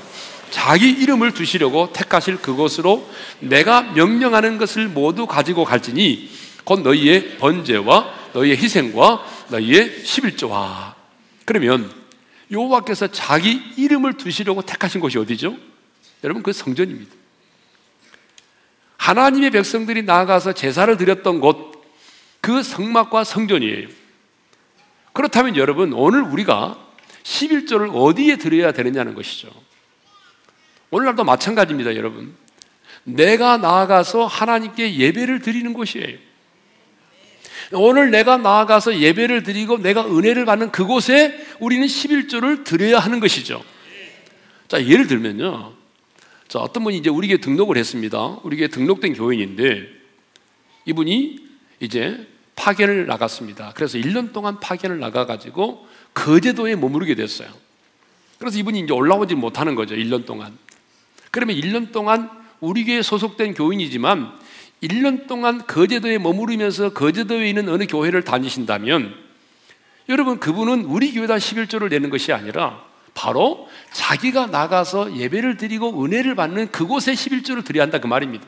자기 0.50 0.90
이름을 0.90 1.34
두시려고 1.34 1.92
택하실 1.92 2.38
그곳으로 2.38 3.08
내가 3.40 3.82
명령하는 3.82 4.58
것을 4.58 4.88
모두 4.88 5.28
가지고 5.28 5.66
갈지니 5.66 6.30
곧 6.64 6.82
너희의 6.82 7.38
번제와 7.38 8.14
너희의 8.34 8.58
희생과 8.58 9.26
너희의 9.50 10.04
11조와 10.04 10.94
그러면 11.44 11.92
여호와께서 12.50 13.08
자기 13.08 13.62
이름을 13.76 14.14
두시려고 14.14 14.62
택하신 14.62 15.02
곳이 15.02 15.18
어디죠? 15.18 15.58
여러분 16.24 16.44
그 16.44 16.54
성전입니다. 16.54 17.14
하나님의 18.96 19.52
백성들이 19.52 20.04
나아가서 20.04 20.54
제사를 20.54 20.96
드렸던 20.96 21.42
곳 21.42 21.78
그 22.48 22.64
성막과 22.64 23.26
성전이에요. 23.26 23.90
그렇다면 25.18 25.56
여러분, 25.56 25.94
오늘 25.94 26.22
우리가 26.22 26.78
11조를 27.24 27.90
어디에 27.92 28.36
드려야 28.36 28.72
되느냐는 28.72 29.16
것이죠. 29.16 29.50
오늘날도 30.92 31.24
마찬가지입니다, 31.24 31.96
여러분. 31.96 32.36
내가 33.04 33.58
나아가서 33.58 34.28
하나님께 34.28 34.96
예배를 34.96 35.40
드리는 35.42 35.74
곳이에요. 35.74 36.20
오늘 37.72 38.12
내가 38.12 38.38
나아가서 38.38 39.00
예배를 39.00 39.42
드리고 39.42 39.80
내가 39.80 40.06
은혜를 40.06 40.46
받는 40.46 40.72
그곳에 40.72 41.44
우리는 41.60 41.88
11조를 41.88 42.64
드려야 42.64 43.00
하는 43.00 43.20
것이죠. 43.20 43.64
자, 44.68 44.86
예를 44.86 45.08
들면요. 45.08 45.74
자, 46.48 46.60
어떤 46.60 46.84
분이 46.84 46.96
이제 46.96 47.10
우리 47.10 47.28
교회 47.28 47.38
등록을 47.38 47.76
했습니다. 47.76 48.38
우리 48.44 48.58
교회 48.58 48.68
등록된 48.68 49.16
교인인데 49.16 49.88
이분이 50.86 51.40
이제 51.80 52.28
파견을 52.58 53.06
나갔습니다. 53.06 53.72
그래서 53.76 53.98
1년 53.98 54.34
동안 54.34 54.60
파견을 54.60 55.00
나가가지고 55.00 55.88
거제도에 56.14 56.76
머무르게 56.76 57.16
됐어요. 57.16 57.48
그래서 58.40 58.58
이분이 58.58 58.82
이제 58.82 58.94
올라오지 58.94 59.36
못하는 59.36 59.76
거죠. 59.76 59.96
1년 59.96 60.26
동안. 60.26 60.58
그러면 61.32 61.56
1년 61.56 61.94
동안 61.94 62.30
우리 62.60 62.84
교회에 62.84 63.02
소속된 63.02 63.54
교인이지만 63.54 64.34
1년 64.84 65.28
동안 65.28 65.66
거제도에 65.66 66.18
머무르면서 66.18 66.94
거제도에 66.94 67.48
있는 67.48 67.70
어느 67.70 67.88
교회를 67.88 68.24
다니신다면 68.24 69.16
여러분 70.10 70.40
그분은 70.40 70.86
우리 70.86 71.14
교회당 71.14 71.38
11조를 71.38 71.90
내는 71.90 72.10
것이 72.10 72.34
아니라 72.34 72.84
바로 73.14 73.68
자기가 73.92 74.48
나가서 74.48 75.16
예배를 75.16 75.58
드리고 75.58 76.04
은혜를 76.04 76.36
받는 76.36 76.72
그곳에 76.72 77.14
11조를 77.14 77.66
드려야 77.66 77.84
한다 77.84 78.00
그 78.00 78.08
말입니다. 78.08 78.46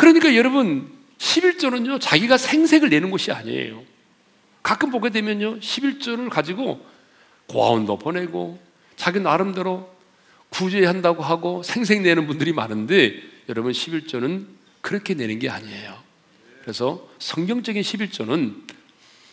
그러니까 0.00 0.34
여러분 0.34 0.90
11조는요 1.18 2.00
자기가 2.00 2.38
생색을 2.38 2.88
내는 2.88 3.10
곳이 3.10 3.32
아니에요. 3.32 3.82
가끔 4.62 4.90
보게 4.90 5.10
되면요 5.10 5.60
11조를 5.60 6.30
가지고 6.30 6.80
고아원도 7.48 7.98
보내고 7.98 8.58
자기 8.96 9.20
나름대로 9.20 9.94
구제한다고 10.48 11.22
하고 11.22 11.62
생색 11.62 12.00
내는 12.00 12.26
분들이 12.26 12.54
많은데 12.54 13.14
여러분 13.50 13.72
11조는 13.72 14.46
그렇게 14.80 15.12
내는 15.12 15.38
게 15.38 15.50
아니에요. 15.50 15.98
그래서 16.62 17.06
성경적인 17.18 17.82
11조는 17.82 18.54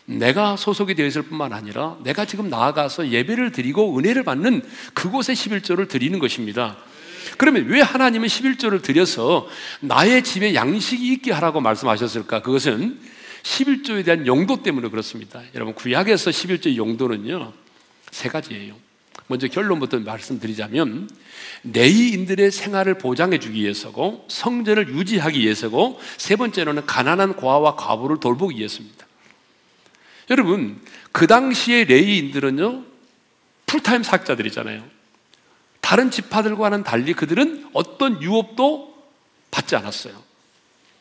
내가 0.04 0.56
소속이 0.56 0.94
되어 0.96 1.06
있을 1.06 1.22
뿐만 1.22 1.54
아니라 1.54 1.96
내가 2.04 2.26
지금 2.26 2.50
나아가서 2.50 3.08
예배를 3.08 3.52
드리고 3.52 3.98
은혜를 3.98 4.22
받는 4.22 4.62
그곳에 4.92 5.32
11조를 5.32 5.88
드리는 5.88 6.18
것입니다. 6.18 6.76
그러면 7.36 7.66
왜 7.66 7.80
하나님은 7.80 8.28
11조를 8.28 8.82
드려서 8.82 9.48
나의 9.80 10.22
집에 10.24 10.54
양식이 10.54 11.12
있게 11.14 11.32
하라고 11.32 11.60
말씀하셨을까? 11.60 12.42
그것은 12.42 12.98
11조에 13.42 14.04
대한 14.04 14.26
용도 14.26 14.62
때문에 14.62 14.88
그렇습니다. 14.88 15.42
여러분, 15.54 15.74
구약에서 15.74 16.30
11조의 16.30 16.76
용도는요, 16.76 17.52
세 18.10 18.28
가지예요. 18.28 18.74
먼저 19.26 19.46
결론부터 19.48 20.00
말씀드리자면, 20.00 21.08
내의인들의 21.62 22.50
생활을 22.50 22.98
보장해 22.98 23.38
주기 23.38 23.62
위해서고, 23.62 24.26
성전을 24.28 24.88
유지하기 24.88 25.38
위해서고, 25.38 26.00
세 26.16 26.36
번째로는 26.36 26.86
가난한 26.86 27.36
고아와 27.36 27.76
과부를 27.76 28.20
돌보기 28.20 28.58
위해서입니다. 28.58 29.06
여러분, 30.30 30.80
그 31.12 31.26
당시에 31.26 31.84
레이인들은요, 31.84 32.84
풀타임 33.66 34.02
사자들이잖아요 34.02 34.97
다른 35.88 36.10
지파들과는 36.10 36.82
달리 36.82 37.14
그들은 37.14 37.66
어떤 37.72 38.20
유업도 38.22 38.94
받지 39.50 39.74
않았어요. 39.74 40.22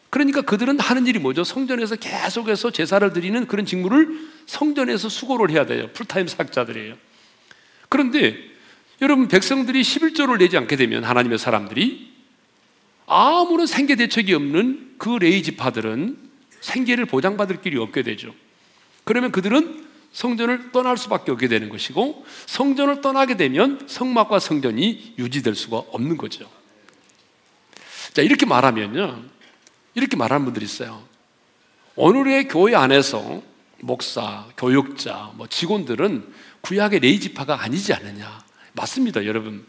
그러니까 0.09 0.43
그들은 0.43 0.79
하는 0.79 1.07
일이 1.07 1.19
뭐죠? 1.19 1.43
성전에서 1.43 1.97
계속해서 1.97 2.71
제사를 2.71 3.11
드리는 3.11 3.47
그런 3.47 3.65
직무를 3.65 4.17
성전에서 4.45 5.09
수고를 5.09 5.49
해야 5.49 5.65
돼요. 5.65 5.89
풀타임 5.91 6.27
사자들이에요. 6.27 6.95
그런데 7.89 8.37
여러분 9.01 9.27
백성들이 9.27 9.81
11조를 9.81 10.37
내지 10.37 10.55
않게 10.55 10.77
되면 10.77 11.03
하나님의 11.03 11.37
사람들이 11.37 12.13
아무런 13.07 13.67
생계 13.67 13.97
대책이 13.97 14.33
없는 14.35 14.95
그 14.97 15.17
레이 15.17 15.43
지파들은 15.43 16.17
생계를 16.61 17.07
보장받을 17.07 17.59
길이 17.59 17.77
없게 17.77 18.03
되죠. 18.03 18.33
그러면 19.03 19.33
그들은 19.33 19.86
성전을 20.17 20.71
떠날 20.71 20.97
수밖에 20.97 21.31
없게 21.31 21.47
되는 21.47 21.69
것이고 21.69 22.25
성전을 22.47 23.01
떠나게 23.01 23.37
되면 23.37 23.87
성막과 23.87 24.39
성전이 24.39 25.13
유지될 25.19 25.53
수가 25.53 25.77
없는 25.77 26.17
거죠. 26.17 26.49
자, 28.13 28.23
이렇게 28.23 28.47
말하면요. 28.47 29.21
이렇게 29.93 30.17
말하는 30.17 30.43
분들이 30.43 30.65
있어요. 30.65 31.03
오늘의 31.95 32.47
교회 32.47 32.73
안에서 32.73 33.43
목사, 33.81 34.47
교육자, 34.57 35.33
뭐 35.35 35.45
직원들은 35.45 36.33
구약의 36.61 37.01
레이지파가 37.01 37.61
아니지 37.61 37.93
않느냐. 37.93 38.43
맞습니다, 38.73 39.23
여러분. 39.23 39.67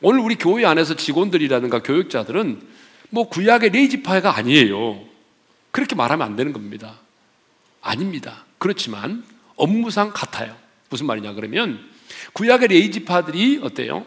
오늘 0.00 0.20
우리 0.20 0.36
교회 0.36 0.64
안에서 0.64 0.94
직원들이라든가 0.94 1.82
교육자들은 1.82 2.62
뭐 3.10 3.28
구약의 3.28 3.70
레이지파가 3.70 4.36
아니에요. 4.36 5.04
그렇게 5.72 5.96
말하면 5.96 6.24
안 6.24 6.36
되는 6.36 6.52
겁니다. 6.52 7.00
아닙니다. 7.82 8.44
그렇지만 8.58 9.33
업무상 9.56 10.12
같아요. 10.12 10.56
무슨 10.90 11.06
말이냐 11.06 11.34
그러면 11.34 11.78
구약의 12.32 12.68
레이지파들이 12.68 13.60
어때요? 13.62 14.06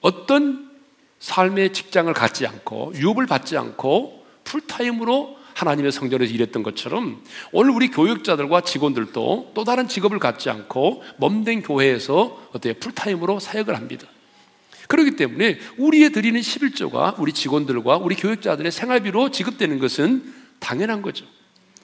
어떤 0.00 0.70
삶의 1.18 1.72
직장을 1.72 2.12
갖지 2.12 2.46
않고 2.46 2.92
유업을 2.96 3.26
받지 3.26 3.56
않고 3.56 4.24
풀타임으로 4.44 5.36
하나님의 5.54 5.90
성전에서 5.90 6.32
일했던 6.32 6.62
것처럼 6.62 7.24
오늘 7.50 7.70
우리 7.70 7.90
교육자들과 7.90 8.60
직원들도 8.60 9.52
또 9.54 9.64
다른 9.64 9.88
직업을 9.88 10.18
갖지 10.18 10.50
않고 10.50 11.02
몸된 11.16 11.62
교회에서 11.62 12.50
어때요? 12.52 12.74
풀타임으로 12.74 13.40
사역을 13.40 13.74
합니다. 13.74 14.06
그렇기 14.88 15.16
때문에 15.16 15.58
우리의 15.78 16.10
드리는 16.10 16.38
11조가 16.40 17.18
우리 17.18 17.32
직원들과 17.32 17.96
우리 17.96 18.14
교육자들의 18.14 18.70
생활비로 18.70 19.30
지급되는 19.30 19.78
것은 19.78 20.32
당연한 20.60 21.02
거죠. 21.02 21.24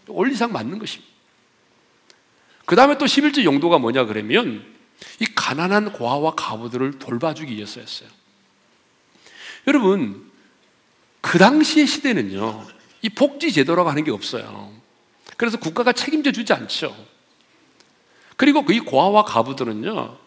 원리상 0.07 0.53
맞는 0.53 0.79
것입니다. 0.79 1.12
그 2.64 2.77
다음에 2.77 2.98
또 2.98 3.05
11조 3.05 3.44
용도가 3.44 3.79
뭐냐 3.79 4.05
그러면 4.05 4.64
이 5.20 5.27
가난한 5.27 5.92
고아와 5.92 6.35
가부들을 6.35 6.98
돌봐주기 6.98 7.55
위해서였어요. 7.55 8.09
여러분, 9.66 10.31
그 11.20 11.38
당시의 11.38 11.87
시대는요, 11.87 12.66
이 13.03 13.09
복지 13.09 13.53
제도라고 13.53 13.90
하는 13.90 14.05
게 14.05 14.11
없어요. 14.11 14.72
그래서 15.37 15.59
국가가 15.59 15.92
책임져 15.92 16.33
주지 16.33 16.53
않죠. 16.53 16.94
그리고 18.37 18.64
그 18.64 18.72
이 18.72 18.81
고아와 18.81 19.25
가부들은요, 19.25 20.18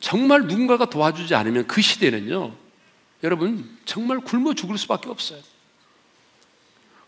정말 0.00 0.42
누군가가 0.42 0.90
도와주지 0.90 1.34
않으면 1.34 1.66
그 1.66 1.80
시대는요, 1.80 2.54
여러분, 3.24 3.78
정말 3.84 4.20
굶어 4.20 4.54
죽을 4.54 4.78
수밖에 4.78 5.08
없어요. 5.08 5.40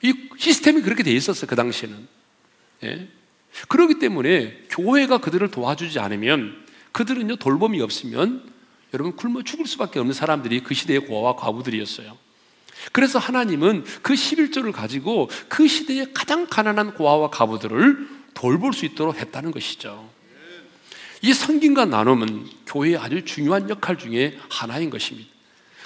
이 0.02 0.28
시스템이 0.38 0.82
그렇게 0.82 1.02
돼 1.02 1.12
있었어요, 1.12 1.46
그 1.46 1.54
당시에는. 1.54 2.08
예? 2.84 3.08
그렇기 3.68 3.98
때문에 3.98 4.64
교회가 4.70 5.18
그들을 5.18 5.50
도와주지 5.50 5.98
않으면 5.98 6.64
그들은요 6.92 7.36
돌봄이 7.36 7.80
없으면 7.80 8.42
여러분 8.94 9.14
굶어 9.14 9.42
죽을 9.42 9.66
수밖에 9.66 9.98
없는 9.98 10.14
사람들이 10.14 10.62
그 10.62 10.74
시대의 10.74 11.00
고아와 11.00 11.36
과부들이었어요. 11.36 12.16
그래서 12.92 13.18
하나님은 13.18 13.84
그 14.02 14.14
11조를 14.14 14.72
가지고 14.72 15.28
그 15.48 15.68
시대의 15.68 16.12
가장 16.14 16.46
가난한 16.46 16.94
고아와 16.94 17.30
가부들을 17.30 18.08
돌볼 18.34 18.72
수 18.72 18.86
있도록 18.86 19.16
했다는 19.16 19.50
것이죠. 19.50 20.08
이 21.22 21.34
성김과 21.34 21.84
나눔은 21.84 22.46
교회의 22.66 22.96
아주 22.96 23.24
중요한 23.24 23.68
역할 23.68 23.98
중에 23.98 24.38
하나인 24.48 24.88
것입니다. 24.88 25.28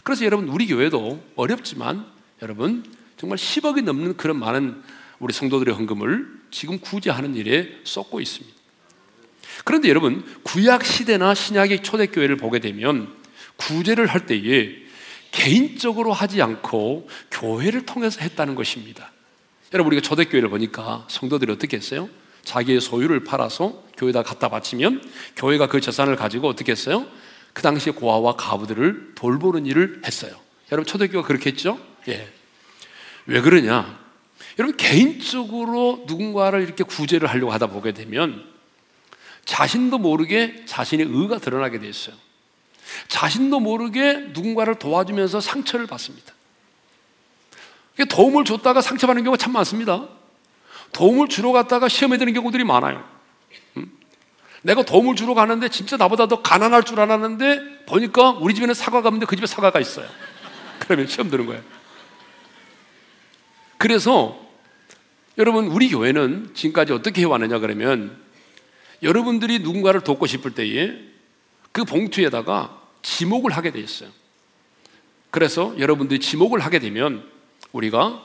그래서 0.04 0.24
여러분 0.24 0.48
우리 0.48 0.66
교회도 0.66 1.22
어렵지만 1.34 2.06
여러분 2.42 2.84
정말 3.16 3.38
10억이 3.38 3.82
넘는 3.82 4.16
그런 4.16 4.38
많은 4.38 4.82
우리 5.18 5.32
성도들의 5.32 5.74
헌금을 5.74 6.43
지금 6.54 6.78
구제하는 6.78 7.34
일에 7.34 7.68
쏟고 7.82 8.20
있습니다. 8.20 8.56
그런데 9.64 9.88
여러분, 9.88 10.24
구약 10.44 10.84
시대나 10.84 11.34
신약의 11.34 11.82
초대교회를 11.82 12.36
보게 12.36 12.60
되면 12.60 13.12
구제를 13.56 14.06
할 14.06 14.26
때에 14.26 14.76
개인적으로 15.32 16.12
하지 16.12 16.40
않고 16.42 17.08
교회를 17.32 17.86
통해서 17.86 18.20
했다는 18.20 18.54
것입니다. 18.54 19.10
여러분, 19.72 19.92
우리가 19.92 20.06
초대교회를 20.06 20.48
보니까 20.48 21.04
성도들이 21.10 21.50
어떻게 21.50 21.76
했어요? 21.76 22.08
자기의 22.44 22.80
소유를 22.80 23.24
팔아서 23.24 23.82
교회에다 23.96 24.22
갖다 24.22 24.48
바치면 24.48 25.02
교회가 25.34 25.66
그 25.66 25.80
재산을 25.80 26.14
가지고 26.14 26.46
어떻게 26.46 26.70
했어요? 26.70 27.04
그 27.52 27.62
당시에 27.62 27.92
고아와 27.92 28.36
가부들을 28.36 29.14
돌보는 29.16 29.66
일을 29.66 30.02
했어요. 30.06 30.36
여러분, 30.70 30.86
초대교회가 30.86 31.26
그렇게 31.26 31.50
했죠? 31.50 31.80
예. 32.06 32.28
왜 33.26 33.40
그러냐? 33.40 34.03
여러분 34.58 34.76
개인적으로 34.76 36.04
누군가를 36.06 36.62
이렇게 36.62 36.84
구제를 36.84 37.28
하려고 37.28 37.52
하다 37.52 37.68
보게 37.68 37.92
되면 37.92 38.44
자신도 39.44 39.98
모르게 39.98 40.64
자신의 40.66 41.06
의가 41.08 41.38
드러나게 41.38 41.78
돼 41.80 41.88
있어요. 41.88 42.14
자신도 43.08 43.60
모르게 43.60 44.14
누군가를 44.32 44.76
도와주면서 44.76 45.40
상처를 45.40 45.86
받습니다. 45.86 46.32
도움을 48.08 48.44
줬다가 48.44 48.80
상처받는 48.80 49.24
경우가 49.24 49.36
참 49.36 49.52
많습니다. 49.52 50.08
도움을 50.92 51.28
주러 51.28 51.52
갔다가 51.52 51.88
시험에 51.88 52.18
드는 52.18 52.32
경우들이 52.32 52.64
많아요. 52.64 53.04
내가 54.62 54.82
도움을 54.82 55.14
주러 55.14 55.34
가는데 55.34 55.68
진짜 55.68 55.96
나보다 55.96 56.26
더 56.26 56.40
가난할 56.40 56.84
줄 56.84 56.98
알았는데 56.98 57.84
보니까 57.86 58.30
우리 58.30 58.54
집에는 58.54 58.72
사과가 58.72 59.08
없는데 59.08 59.26
그 59.26 59.36
집에 59.36 59.46
사과가 59.46 59.78
있어요. 59.78 60.08
그러면 60.80 61.06
시험 61.06 61.28
드는 61.28 61.46
거예요. 61.46 61.62
그래서 63.76 64.43
여러분, 65.38 65.66
우리 65.66 65.88
교회는 65.88 66.50
지금까지 66.54 66.92
어떻게 66.92 67.22
해왔느냐 67.22 67.58
그러면 67.58 68.16
여러분들이 69.02 69.58
누군가를 69.60 70.02
돕고 70.02 70.26
싶을 70.26 70.52
때에 70.52 70.92
그 71.72 71.84
봉투에다가 71.84 72.80
지목을 73.02 73.52
하게 73.52 73.72
돼 73.72 73.80
있어요. 73.80 74.10
그래서 75.30 75.74
여러분들이 75.78 76.20
지목을 76.20 76.60
하게 76.60 76.78
되면 76.78 77.28
우리가 77.72 78.22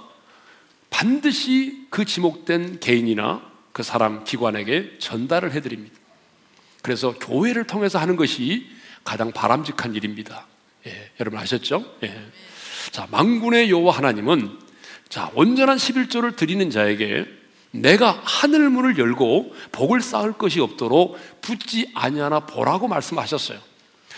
반드시 0.92 1.88
그 1.90 2.06
지목된 2.06 2.80
개인이나 2.80 3.42
그 3.72 3.82
사람, 3.82 4.24
기관에게 4.24 4.98
전달을 5.00 5.52
해드립니다. 5.54 5.96
그래서 6.82 7.14
교회를 7.14 7.66
통해서 7.66 8.00
하는 8.00 8.16
것이 8.16 8.68
가장 9.04 9.32
바람직한 9.32 9.96
일입니다. 9.96 10.46
예, 10.86 11.12
여러분 11.20 11.40
아셨죠? 11.40 11.98
예. 12.04 12.16
자, 12.92 13.08
망군의 13.12 13.70
여호와 13.70 13.98
하나님은 13.98 14.60
자, 15.10 15.32
온전한 15.34 15.78
11조를 15.78 16.36
드리는 16.36 16.70
자에게 16.70 17.26
내가 17.72 18.22
하늘 18.24 18.70
문을 18.70 18.98
열고 18.98 19.54
복을 19.72 20.02
쌓을 20.02 20.34
것이 20.34 20.60
없도록 20.60 21.18
붙지 21.42 21.92
아니하나 21.96 22.42
보라고 22.42 22.88
말씀하셨어요. 22.88 23.60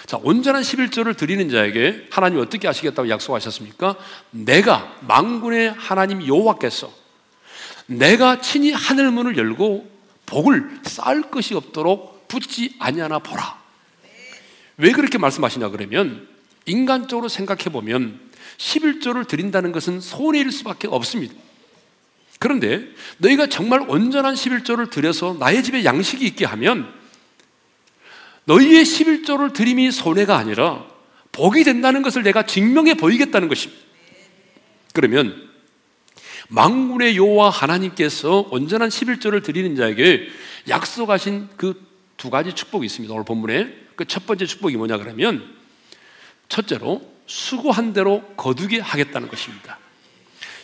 자, 0.06 0.19
온전한 0.21 0.62
11조를 0.62 1.15
드리는 1.15 1.49
자에게 1.49 2.08
하나님 2.12 2.39
어떻게 2.39 2.67
하시겠다고 2.67 3.10
약속하셨습니까? 3.10 3.95
내가 4.32 4.97
망군의 5.01 5.73
하나님 5.77 6.25
여호와께서 6.27 6.91
내가 7.86 8.41
친히 8.41 8.71
하늘 8.71 9.12
문을 9.12 9.38
열고 9.38 9.89
복을 10.25 10.80
쌓을 10.84 11.23
것이 11.23 11.54
없도록 11.56 12.27
붙지 12.27 12.75
아니하나 12.80 13.19
보라. 13.19 13.62
왜 14.77 14.91
그렇게 14.91 15.17
말씀하시냐 15.17 15.69
그러면 15.69 16.27
인간적으로 16.65 17.27
생각해 17.27 17.65
보면 17.65 18.30
11조를 18.58 19.27
드린다는 19.27 19.71
것은 19.71 20.01
손해일 20.01 20.51
수밖에 20.51 20.88
없습니다. 20.88 21.34
그런데 22.39 22.88
너희가 23.17 23.47
정말 23.47 23.82
온전한 23.88 24.34
11조를 24.34 24.89
드려서 24.89 25.36
나의 25.39 25.63
집에 25.63 25.86
양식이 25.86 26.25
있게 26.25 26.45
하면 26.45 26.91
너희의 28.45 28.84
11조를 28.84 29.54
드림이 29.54 29.91
손해가 29.91 30.38
아니라 30.38 30.86
복이 31.32 31.63
된다는 31.63 32.01
것을 32.01 32.23
내가 32.23 32.45
증명해 32.45 32.95
보이겠다는 32.95 33.47
것입니다. 33.47 33.82
그러면 34.93 35.49
망군의 36.49 37.15
여호와 37.15 37.49
하나님께서 37.49 38.47
온전한 38.51 38.89
11조를 38.89 39.43
드리는 39.43 39.75
자에게 39.75 40.27
약속하신 40.67 41.49
그 41.58 41.91
두 42.21 42.30
가지 42.30 42.54
축복이 42.54 42.86
있습니다. 42.86 43.12
오늘 43.12 43.25
본문에 43.25 43.73
그 43.95 44.06
첫 44.06 44.27
번째 44.27 44.45
축복이 44.45 44.77
뭐냐 44.77 44.97
그러면 44.97 45.56
첫째로 46.49 47.01
수고한 47.31 47.93
대로 47.93 48.21
거두게 48.35 48.81
하겠다는 48.81 49.29
것입니다. 49.29 49.79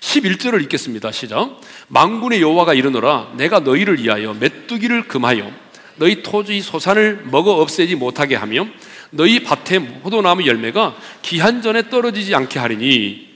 11절을 0.02 0.62
읽겠습니다. 0.64 1.14
시작. 1.14 1.62
망군의 1.88 2.42
여호와가 2.42 2.74
이르노라 2.74 3.36
내가 3.38 3.62
너희를 3.62 4.04
위하여 4.04 4.34
메뚜기를 4.34 5.08
금하여 5.08 5.50
너희 5.96 6.22
토지 6.22 6.62
소산을 6.62 7.24
먹어 7.32 7.54
없애지 7.62 7.96
못하게 7.96 8.36
하며 8.36 8.68
너희 9.12 9.44
밭에 9.44 10.02
포도나무 10.02 10.46
열매가 10.46 10.98
기한 11.22 11.62
전에 11.62 11.90
떨어지지 11.90 12.36
않게 12.36 12.60
하리니 12.60 13.28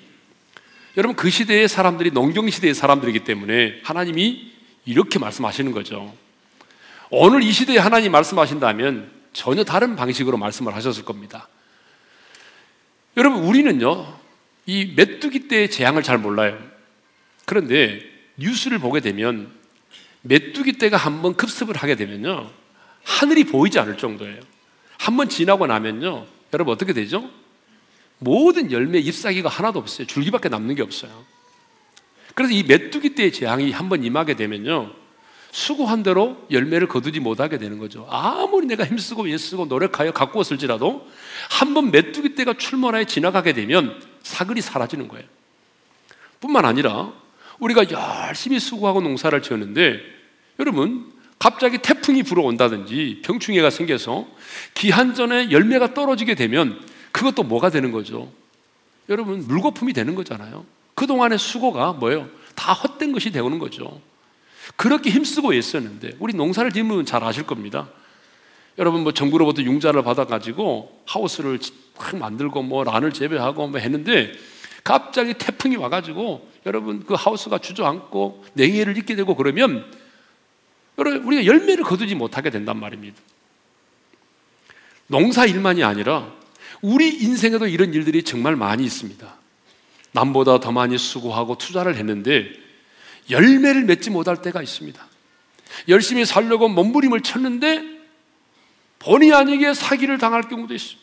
여러분 0.98 1.16
그 1.16 1.30
시대의 1.30 1.70
사람들이 1.70 2.12
농경 2.12 2.50
시대의 2.50 2.74
사람들이기 2.74 3.20
때문에 3.24 3.80
하나님이 3.84 4.52
이렇게 4.86 5.20
말씀하시는 5.20 5.72
거죠. 5.72 6.14
오늘 7.10 7.44
이 7.44 7.52
시대에 7.54 7.78
하나님 7.78 8.12
말씀하신다면 8.12 9.10
전혀 9.32 9.64
다른 9.64 9.96
방식으로 9.96 10.36
말씀을 10.36 10.76
하셨을 10.76 11.06
겁니다. 11.06 11.48
여러분 13.22 13.44
우리는요 13.44 14.18
이 14.66 14.94
메뚜기 14.96 15.48
때의 15.48 15.70
재앙을 15.70 16.02
잘 16.02 16.18
몰라요. 16.18 16.58
그런데 17.46 18.02
뉴스를 18.38 18.80
보게 18.80 19.00
되면 19.00 19.52
메뚜기 20.24 20.80
떼가 20.80 20.98
한 20.98 21.22
번 21.22 21.36
급습을 21.36 21.78
하게 21.78 21.96
되면요. 21.96 22.50
하늘이 23.04 23.44
보이지 23.44 23.78
않을 23.80 23.98
정도예요. 24.00 24.40
한 24.98 25.18
번 25.18 25.30
지나고 25.30 25.68
나면요. 25.68 26.26
여러분 26.54 26.74
어떻게 26.74 26.94
되죠? 26.94 27.30
모든 28.18 28.72
열매 28.72 28.98
잎사귀가 28.98 29.50
하나도 29.50 29.78
없어요. 29.78 30.08
줄기밖에 30.08 30.50
남는 30.50 30.74
게 30.74 30.82
없어요. 30.82 31.12
그래서 32.34 32.54
이 32.54 32.64
메뚜기 32.64 33.14
떼의 33.14 33.34
재앙이 33.34 33.72
한 33.72 33.88
번 33.88 34.04
임하게 34.04 34.34
되면요. 34.36 34.94
수고한 35.52 36.02
대로 36.02 36.38
열매를 36.50 36.88
거두지 36.88 37.20
못하게 37.20 37.58
되는 37.58 37.78
거죠. 37.78 38.08
아무리 38.10 38.68
내가 38.68 38.86
힘쓰고 38.86 39.28
애쓰고 39.28 39.66
노력하여 39.66 40.12
갖고 40.14 40.40
왔을지라도 40.40 41.08
한 41.50 41.74
번 41.74 41.92
메뚜기 41.92 42.36
떼가 42.36 42.54
출몰하여 42.54 43.04
지나가게 43.06 43.54
되면 43.54 44.02
사글이 44.24 44.62
사라지는 44.62 45.08
거예요. 45.08 45.26
뿐만 46.40 46.66
아니라 46.66 47.14
우리가 47.60 47.86
열심히 47.92 48.60
수고하고 48.60 49.02
농사를 49.02 49.40
지었는데 49.42 50.00
여러분 50.60 51.12
갑자기 51.38 51.78
태풍이 51.80 52.24
불어온다든지 52.24 53.22
병충해가 53.24 53.70
생겨서 53.70 54.28
기한 54.74 55.14
전에 55.14 55.52
열매가 55.52 55.94
떨어지게 55.94 56.36
되면 56.36 56.80
그것도 57.12 57.44
뭐가 57.44 57.70
되는 57.70 57.92
거죠? 57.92 58.32
여러분 59.10 59.46
물거품이 59.48 59.94
되는 59.94 60.16
거잖아요. 60.16 60.66
그동안의 60.96 61.40
수고가 61.40 61.94
뭐예요? 61.94 62.30
다 62.56 62.74
헛된 62.74 63.12
것이 63.12 63.32
되는 63.32 63.60
거죠. 63.60 64.00
그렇게 64.76 65.10
힘쓰고 65.10 65.54
애썼는데 65.54 66.18
우리 66.20 66.34
농사를 66.34 66.72
지으면 66.72 67.06
잘 67.06 67.24
아실 67.24 67.46
겁니다. 67.46 67.90
여러분 68.78 69.04
뭐 69.04 69.12
정부로부터 69.12 69.62
융자를 69.62 70.04
받아가지고 70.04 71.04
하우스를 71.06 71.60
확 71.96 72.18
만들고 72.18 72.64
뭐 72.64 72.84
란을 72.84 73.12
재배하고 73.12 73.68
뭐 73.68 73.80
했는데 73.80 74.32
갑자기 74.84 75.34
태풍이 75.34 75.76
와가지고 75.76 76.50
여러분 76.66 77.06
그 77.06 77.14
하우스가 77.14 77.60
주저앉고 77.60 78.46
냉해를 78.54 78.98
입게 78.98 79.16
되고 79.16 79.36
그러면 79.36 79.86
여러분 80.98 81.24
우리가 81.24 81.46
열매를 81.46 81.84
거두지 81.84 82.16
못하게 82.16 82.50
된단 82.50 82.80
말입니다. 82.80 83.18
농사 85.08 85.46
일만이 85.46 85.84
아니라 85.84 86.32
우리 86.82 87.10
인생에도 87.10 87.68
이런 87.68 87.94
일들이 87.94 88.24
정말 88.24 88.56
많이 88.56 88.84
있습니다. 88.84 89.36
남보다 90.14 90.60
더 90.60 90.72
많이 90.72 90.98
수고하고 90.98 91.58
투자를 91.58 91.96
했는데 91.96 92.52
열매를 93.30 93.84
맺지 93.84 94.10
못할 94.10 94.42
때가 94.42 94.62
있습니다. 94.62 95.06
열심히 95.88 96.26
살려고 96.26 96.68
몸부림을 96.68 97.22
쳤는데 97.22 97.84
본의 99.00 99.34
아니게 99.34 99.74
사기를 99.74 100.18
당할 100.18 100.44
경우도 100.44 100.74
있습니다. 100.74 101.02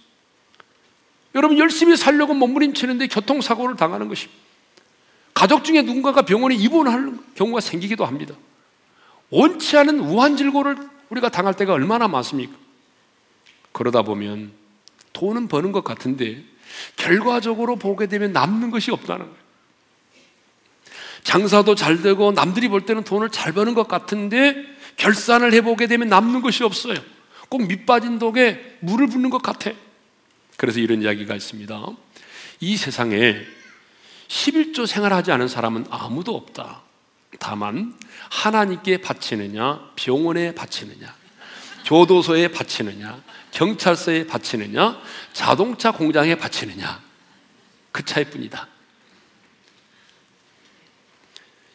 여러분 1.34 1.58
열심히 1.58 1.96
살려고 1.96 2.34
몸부림치는데 2.34 3.08
교통사고를 3.08 3.76
당하는 3.76 4.08
것입니다. 4.08 4.38
가족 5.34 5.64
중에 5.64 5.82
누군가가 5.82 6.22
병원에 6.22 6.54
입원할 6.54 7.12
경우가 7.34 7.60
생기기도 7.60 8.04
합니다. 8.04 8.34
원치 9.30 9.76
않은 9.76 10.00
우한질고를 10.00 10.76
우리가 11.10 11.28
당할 11.28 11.54
때가 11.54 11.72
얼마나 11.72 12.08
많습니까? 12.08 12.56
그러다 13.72 14.02
보면 14.02 14.52
돈은 15.12 15.48
버는 15.48 15.72
것 15.72 15.84
같은데 15.84 16.42
결과적으로 16.96 17.76
보게 17.76 18.06
되면 18.06 18.32
남는 18.32 18.70
것이 18.70 18.90
없다는 18.90 19.26
거예요. 19.26 19.47
장사도 21.22 21.74
잘 21.74 22.02
되고 22.02 22.32
남들이 22.32 22.68
볼 22.68 22.86
때는 22.86 23.04
돈을 23.04 23.30
잘 23.30 23.52
버는 23.52 23.74
것 23.74 23.88
같은데 23.88 24.54
결산을 24.96 25.52
해보게 25.54 25.86
되면 25.86 26.08
남는 26.08 26.42
것이 26.42 26.64
없어요. 26.64 26.96
꼭 27.48 27.66
밑빠진 27.66 28.18
독에 28.18 28.78
물을 28.80 29.06
붓는 29.06 29.30
것 29.30 29.42
같아. 29.42 29.70
그래서 30.56 30.80
이런 30.80 31.02
이야기가 31.02 31.34
있습니다. 31.34 31.86
이 32.60 32.76
세상에 32.76 33.36
11조 34.28 34.86
생활하지 34.86 35.32
않은 35.32 35.48
사람은 35.48 35.86
아무도 35.90 36.34
없다. 36.34 36.82
다만 37.38 37.94
하나님께 38.30 38.98
바치느냐, 38.98 39.92
병원에 39.96 40.54
바치느냐, 40.54 41.14
교도소에 41.84 42.48
바치느냐, 42.48 43.22
경찰서에 43.52 44.26
바치느냐, 44.26 45.00
자동차 45.32 45.92
공장에 45.92 46.34
바치느냐. 46.34 47.00
그 47.92 48.04
차이뿐이다. 48.04 48.68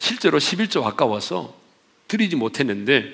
실제로 0.03 0.37
11조 0.37 0.83
아까워서 0.83 1.57
드리지 2.09 2.35
못했는데 2.35 3.13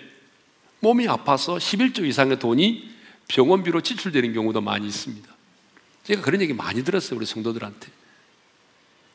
몸이 0.80 1.08
아파서 1.08 1.58
11조 1.58 2.04
이상의 2.04 2.39
돈이 2.39 2.89
병원비로 3.28 3.82
지출되는 3.82 4.34
경우도 4.34 4.62
많이 4.62 4.88
있습니다. 4.88 5.30
제가 6.04 6.21
그런 6.23 6.41
얘기 6.41 6.52
많이 6.52 6.84
들었어요, 6.84 7.17
우리 7.17 7.28
성도들한테. 7.28 7.89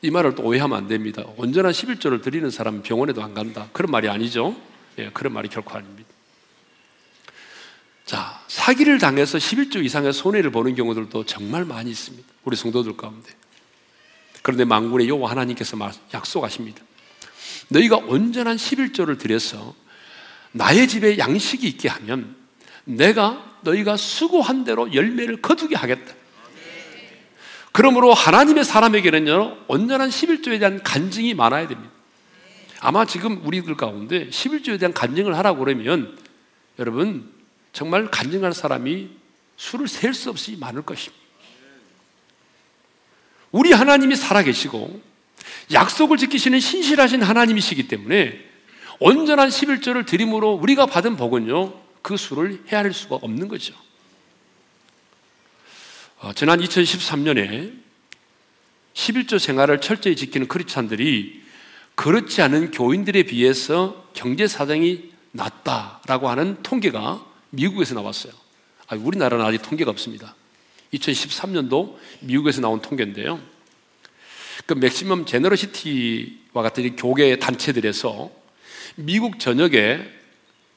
이 0.03 0.09
말을 0.09 0.35
또 0.35 0.43
오해하면 0.43 0.77
안 0.77 0.87
됩니다. 0.87 1.25
온전한 1.35 1.73
11조를 1.73 2.21
드리는 2.21 2.49
사람은 2.49 2.81
병원에도 2.81 3.21
안 3.21 3.33
간다. 3.33 3.67
그런 3.73 3.91
말이 3.91 4.07
아니죠. 4.07 4.55
예, 4.97 5.09
그런 5.09 5.33
말이 5.33 5.49
결코 5.49 5.71
아닙니다. 5.77 6.09
자, 8.05 8.41
사기를 8.47 8.99
당해서 8.99 9.37
11조 9.37 9.83
이상의 9.83 10.13
손해를 10.13 10.49
보는 10.49 10.75
경우들도 10.75 11.25
정말 11.25 11.65
많이 11.65 11.91
있습니다. 11.91 12.25
우리 12.45 12.55
성도들 12.55 12.95
가운데. 12.95 13.33
그런데 14.43 14.63
망군의 14.63 15.09
여호와 15.09 15.31
하나님께서 15.31 15.77
약속하십니다. 16.13 16.81
너희가 17.69 17.97
온전한 17.97 18.57
11조를 18.57 19.17
드려서 19.17 19.75
나의 20.51 20.87
집에 20.87 21.17
양식이 21.17 21.67
있게 21.67 21.89
하면 21.89 22.35
내가 22.85 23.57
너희가 23.61 23.97
수고한 23.97 24.63
대로 24.63 24.93
열매를 24.93 25.41
거두게 25.41 25.75
하겠다. 25.75 26.13
그러므로 27.71 28.13
하나님의 28.13 28.63
사람에게는요, 28.63 29.65
온전한 29.67 30.09
11조에 30.09 30.59
대한 30.59 30.81
간증이 30.81 31.33
많아야 31.33 31.67
됩니다. 31.67 31.91
아마 32.79 33.05
지금 33.05 33.45
우리들 33.45 33.75
가운데 33.75 34.29
11조에 34.29 34.79
대한 34.79 34.93
간증을 34.93 35.37
하라고 35.37 35.65
그러면 35.65 36.17
여러분, 36.79 37.29
정말 37.73 38.09
간증할 38.09 38.53
사람이 38.53 39.09
수를 39.57 39.87
셀 39.87 40.13
수 40.13 40.29
없이 40.29 40.55
많을 40.57 40.83
것입니다. 40.83 41.23
우리 43.51 43.71
하나님이 43.71 44.15
살아계시고 44.15 45.01
약속을 45.71 46.17
지키시는 46.17 46.59
신실하신 46.59 47.23
하나님이시기 47.23 47.87
때문에 47.87 48.39
온전한 48.99 49.49
11조를 49.49 50.05
드림으로 50.05 50.53
우리가 50.53 50.85
받은 50.85 51.17
복은요, 51.17 51.73
그 52.01 52.17
수를 52.17 52.61
헤아릴 52.67 52.93
수가 52.93 53.15
없는 53.15 53.47
거죠. 53.47 53.73
어, 56.19 56.33
지난 56.33 56.59
2013년에 56.59 57.73
11조 58.93 59.39
생활을 59.39 59.81
철저히 59.81 60.15
지키는 60.15 60.47
크리스찬들이 60.47 61.43
그렇지 61.95 62.41
않은 62.41 62.71
교인들에 62.71 63.23
비해서 63.23 64.05
경제 64.13 64.47
사정이 64.47 65.11
낮다라고 65.31 66.29
하는 66.29 66.61
통계가 66.63 67.25
미국에서 67.49 67.95
나왔어요. 67.95 68.33
아, 68.87 68.95
우리나라는 68.95 69.43
아직 69.43 69.61
통계가 69.61 69.91
없습니다. 69.91 70.35
2013년도 70.93 71.97
미국에서 72.21 72.61
나온 72.61 72.81
통계인데요. 72.81 73.39
그 74.65 74.73
맥시멈 74.73 75.25
제너러시티와 75.25 76.63
같은 76.63 76.95
교계 76.95 77.37
단체들에서 77.37 78.31
미국 78.95 79.39
전역에 79.39 79.99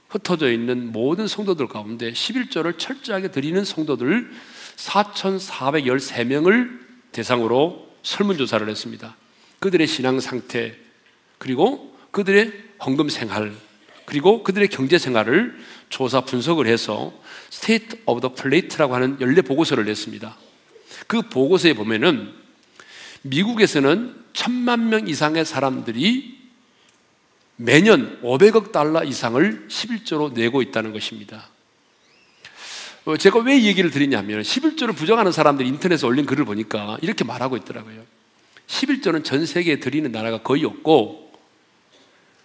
흩어져 0.08 0.50
있는 0.50 0.92
모든 0.92 1.26
성도들 1.26 1.68
가운데 1.68 2.12
11조를 2.12 2.78
철저하게 2.78 3.30
드리는 3.30 3.64
성도들 3.64 4.30
4,413명을 4.76 6.80
대상으로 7.12 7.88
설문조사를 8.02 8.68
했습니다. 8.68 9.16
그들의 9.58 9.86
신앙 9.86 10.20
상태, 10.20 10.76
그리고 11.38 11.96
그들의 12.10 12.52
헌금 12.84 13.08
생활, 13.08 13.54
그리고 14.04 14.42
그들의 14.42 14.68
경제 14.68 14.98
생활을 14.98 15.58
조사 15.90 16.22
분석을 16.22 16.66
해서 16.66 17.12
State 17.52 18.00
of 18.06 18.20
the 18.20 18.34
Plate라고 18.34 18.94
하는 18.94 19.20
연례 19.20 19.42
보고서를 19.42 19.84
냈습니다. 19.84 20.36
그 21.06 21.22
보고서에 21.22 21.74
보면은 21.74 22.32
미국에서는 23.22 24.14
천만 24.32 24.88
명 24.88 25.08
이상의 25.08 25.44
사람들이 25.44 26.38
매년 27.56 28.20
500억 28.22 28.70
달러 28.72 29.02
이상을 29.02 29.66
11조로 29.68 30.32
내고 30.32 30.62
있다는 30.62 30.92
것입니다. 30.92 31.48
어, 33.04 33.16
제가 33.16 33.40
왜 33.40 33.58
이 33.58 33.66
얘기를 33.66 33.90
드리냐면 33.90 34.42
11조를 34.42 34.94
부정하는 34.94 35.32
사람들이 35.32 35.68
인터넷에 35.68 36.06
올린 36.06 36.26
글을 36.26 36.44
보니까 36.44 36.98
이렇게 37.00 37.24
말하고 37.24 37.56
있더라고요. 37.56 38.02
11조는 38.66 39.24
전 39.24 39.46
세계에 39.46 39.80
드리는 39.80 40.12
나라가 40.12 40.42
거의 40.42 40.64
없고 40.64 41.32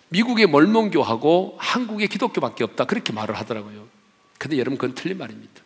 미국의 0.09 0.47
몰몬교하고 0.47 1.57
한국의 1.59 2.07
기독교밖에 2.07 2.63
없다. 2.63 2.85
그렇게 2.85 3.11
말을 3.11 3.35
하더라고요. 3.35 3.87
근데 4.37 4.57
여러분 4.57 4.77
그건 4.77 4.95
틀린 4.95 5.17
말입니다. 5.17 5.61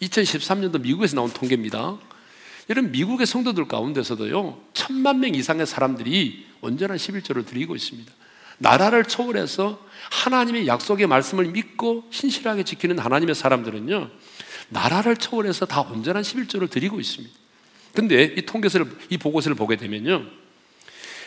2013년도 0.00 0.80
미국에서 0.80 1.14
나온 1.14 1.30
통계입니다. 1.30 1.98
여러분 2.72 2.90
미국의 2.90 3.26
성도들 3.26 3.68
가운데서도요. 3.68 4.58
천만 4.72 5.20
명 5.20 5.34
이상의 5.34 5.66
사람들이 5.66 6.46
온전한 6.62 6.96
11조를 6.96 7.44
드리고 7.44 7.76
있습니다. 7.76 8.10
나라를 8.56 9.04
초월해서 9.04 9.78
하나님의 10.10 10.66
약속의 10.66 11.06
말씀을 11.06 11.48
믿고 11.48 12.04
신실하게 12.10 12.62
지키는 12.62 12.98
하나님의 12.98 13.34
사람들은요, 13.34 14.10
나라를 14.70 15.18
초월해서 15.18 15.66
다 15.66 15.82
온전한 15.82 16.22
11조를 16.22 16.70
드리고 16.70 16.98
있습니다. 16.98 17.34
근데 17.92 18.34
이 18.38 18.40
통계서를, 18.40 18.86
이 19.10 19.18
보고서를 19.18 19.54
보게 19.54 19.76
되면요, 19.76 20.24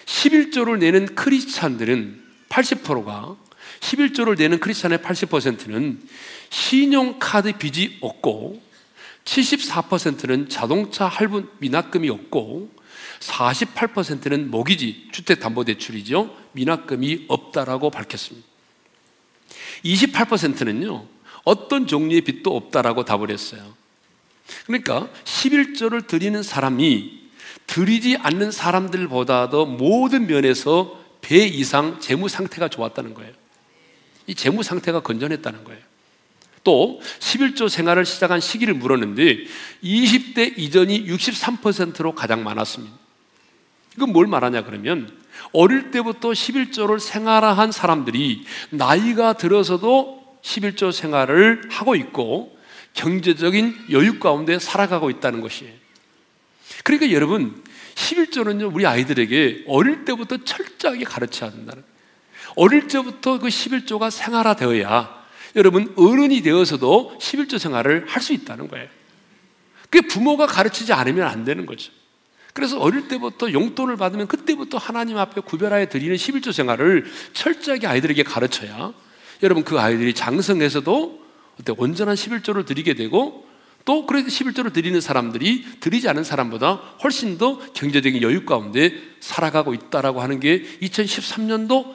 11조를 0.05 0.79
내는 0.79 1.13
크리스찬들은 1.13 2.23
80%가 2.49 3.35
11조를 3.81 4.35
내는 4.35 4.59
크리스찬의 4.59 4.97
80%는 4.97 6.01
신용카드 6.49 7.59
빚이 7.59 7.99
없고 8.01 8.64
74%는 9.25 10.49
자동차 10.49 11.07
할부 11.07 11.47
미납금이 11.59 12.09
없고 12.09 12.71
48%는 13.19 14.51
모기지 14.51 15.09
주택담보대출이죠. 15.11 16.35
미납금이 16.53 17.25
없다라고 17.27 17.89
밝혔습니다. 17.89 18.47
28%는요, 19.83 21.07
어떤 21.43 21.87
종류의 21.87 22.21
빚도 22.21 22.55
없다라고 22.55 23.03
답을 23.03 23.31
했어요. 23.31 23.73
그러니까 24.67 25.09
11조를 25.23 26.07
드리는 26.07 26.41
사람이 26.41 27.25
드리지 27.67 28.17
않는 28.17 28.51
사람들보다도 28.51 29.65
모든 29.65 30.27
면에서 30.27 31.03
배 31.21 31.45
이상 31.47 31.99
재무 31.99 32.29
상태가 32.29 32.67
좋았다는 32.67 33.15
거예요. 33.15 33.33
이 34.27 34.35
재무 34.35 34.63
상태가 34.63 35.01
건전했다는 35.01 35.63
거예요. 35.63 35.81
또 36.65 36.99
11조 37.19 37.69
생활을 37.69 38.03
시작한 38.03 38.41
시기를 38.41 38.73
물었는데 38.73 39.45
20대 39.81 40.57
이전이 40.57 41.05
63%로 41.07 42.13
가장 42.13 42.43
많았습니다. 42.43 42.93
이건 43.95 44.11
뭘 44.11 44.27
말하냐 44.27 44.65
그러면 44.65 45.09
어릴 45.53 45.91
때부터 45.91 46.31
11조를 46.31 46.99
생활한 46.99 47.71
사람들이 47.71 48.43
나이가 48.71 49.33
들어서도 49.33 50.39
11조 50.41 50.91
생활을 50.91 51.61
하고 51.69 51.95
있고 51.95 52.57
경제적인 52.93 53.75
여유 53.91 54.19
가운데 54.19 54.59
살아가고 54.59 55.09
있다는 55.09 55.41
것이에요. 55.41 55.73
그러니까 56.83 57.11
여러분, 57.11 57.63
11조는요, 57.95 58.73
우리 58.73 58.85
아이들에게 58.85 59.65
어릴 59.67 60.05
때부터 60.05 60.37
철저하게 60.43 61.03
가르쳐야 61.03 61.51
된다는 61.51 61.83
어릴 62.55 62.87
때부터 62.87 63.39
그 63.39 63.47
11조가 63.47 64.11
생활화되어야 64.11 65.24
여러분 65.55 65.93
어른이 65.95 66.41
되어서도 66.41 67.17
11조 67.19 67.59
생활을 67.59 68.05
할 68.07 68.21
수 68.21 68.33
있다는 68.33 68.67
거예요. 68.67 68.87
그게 69.89 70.07
부모가 70.07 70.47
가르치지 70.47 70.93
않으면 70.93 71.27
안 71.27 71.45
되는 71.45 71.65
거죠. 71.65 71.91
그래서 72.53 72.79
어릴 72.79 73.07
때부터 73.07 73.51
용돈을 73.51 73.97
받으면 73.97 74.27
그때부터 74.27 74.77
하나님 74.77 75.17
앞에 75.17 75.41
구별하여 75.41 75.87
드리는 75.87 76.15
11조 76.15 76.53
생활을 76.53 77.05
철저하게 77.33 77.85
아이들에게 77.87 78.23
가르쳐야 78.23 78.93
여러분 79.43 79.63
그 79.63 79.79
아이들이 79.79 80.13
장성해서도 80.13 81.25
어때 81.59 81.73
온전한 81.77 82.15
11조를 82.15 82.65
드리게 82.65 82.93
되고 82.95 83.45
또 83.83 84.05
그래서 84.05 84.27
11조를 84.27 84.73
드리는 84.73 84.99
사람들이 84.99 85.79
드리지 85.79 86.09
않은 86.09 86.23
사람보다 86.23 86.73
훨씬 87.03 87.37
더 87.37 87.59
경제적인 87.73 88.21
여유 88.23 88.45
가운데 88.45 88.93
살아가고 89.19 89.73
있다라고 89.73 90.21
하는 90.21 90.39
게 90.39 90.63
2013년도 90.81 91.93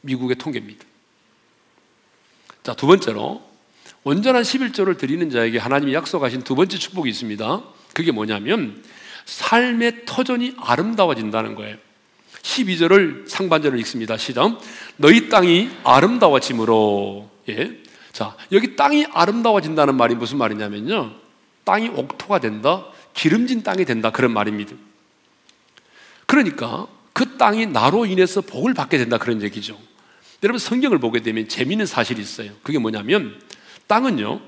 미국의 0.00 0.36
통계입니다. 0.36 0.84
자, 2.68 2.74
두 2.74 2.86
번째로 2.86 3.40
온전한 4.04 4.42
11조를 4.42 4.98
드리는 4.98 5.30
자에게 5.30 5.56
하나님이 5.56 5.94
약속하신 5.94 6.42
두 6.42 6.54
번째 6.54 6.76
축복이 6.76 7.08
있습니다. 7.08 7.62
그게 7.94 8.12
뭐냐면 8.12 8.84
삶의 9.24 10.04
터전이 10.04 10.56
아름다워진다는 10.58 11.54
거예요. 11.54 11.78
12절을 12.42 13.26
상반절을 13.26 13.78
읽습니다. 13.78 14.18
시작. 14.18 14.60
너희 14.98 15.30
땅이 15.30 15.70
아름다워짐으로. 15.82 17.30
예. 17.48 17.78
자, 18.12 18.36
여기 18.52 18.76
땅이 18.76 19.06
아름다워진다는 19.14 19.94
말이 19.94 20.14
무슨 20.14 20.36
말이냐면요. 20.36 21.12
땅이 21.64 21.88
옥토가 21.88 22.38
된다. 22.38 22.84
기름진 23.14 23.62
땅이 23.62 23.86
된다. 23.86 24.10
그런 24.10 24.34
말입니다. 24.34 24.74
그러니까 26.26 26.86
그 27.14 27.38
땅이 27.38 27.68
나로 27.68 28.04
인해서 28.04 28.42
복을 28.42 28.74
받게 28.74 28.98
된다. 28.98 29.16
그런 29.16 29.40
얘기죠. 29.40 29.87
여러분 30.42 30.58
성경을 30.58 30.98
보게 30.98 31.20
되면 31.20 31.48
재미있는 31.48 31.86
사실이 31.86 32.20
있어요. 32.20 32.50
그게 32.62 32.78
뭐냐면 32.78 33.40
땅은요. 33.86 34.40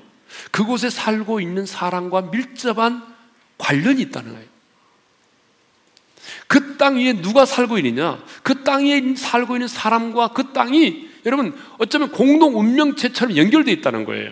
그곳에 0.51 0.89
살고 0.89 1.41
있는 1.41 1.65
사람과 1.65 2.21
밀접한 2.23 3.03
관련이 3.57 4.01
있다는 4.01 4.31
거예요. 4.33 4.47
그 6.47 6.71
땅 6.81 6.97
위에 6.97 7.21
누가 7.21 7.45
살고 7.45 7.77
있느냐? 7.77 8.17
그 8.41 8.63
땅에 8.63 9.15
살고 9.15 9.55
있는 9.55 9.67
사람과 9.67 10.29
그 10.29 10.51
땅이 10.51 11.09
여러분 11.27 11.55
어쩌면 11.77 12.11
공동 12.11 12.59
운명체처럼 12.59 13.37
연결되어 13.37 13.71
있다는 13.75 14.03
거예요. 14.03 14.31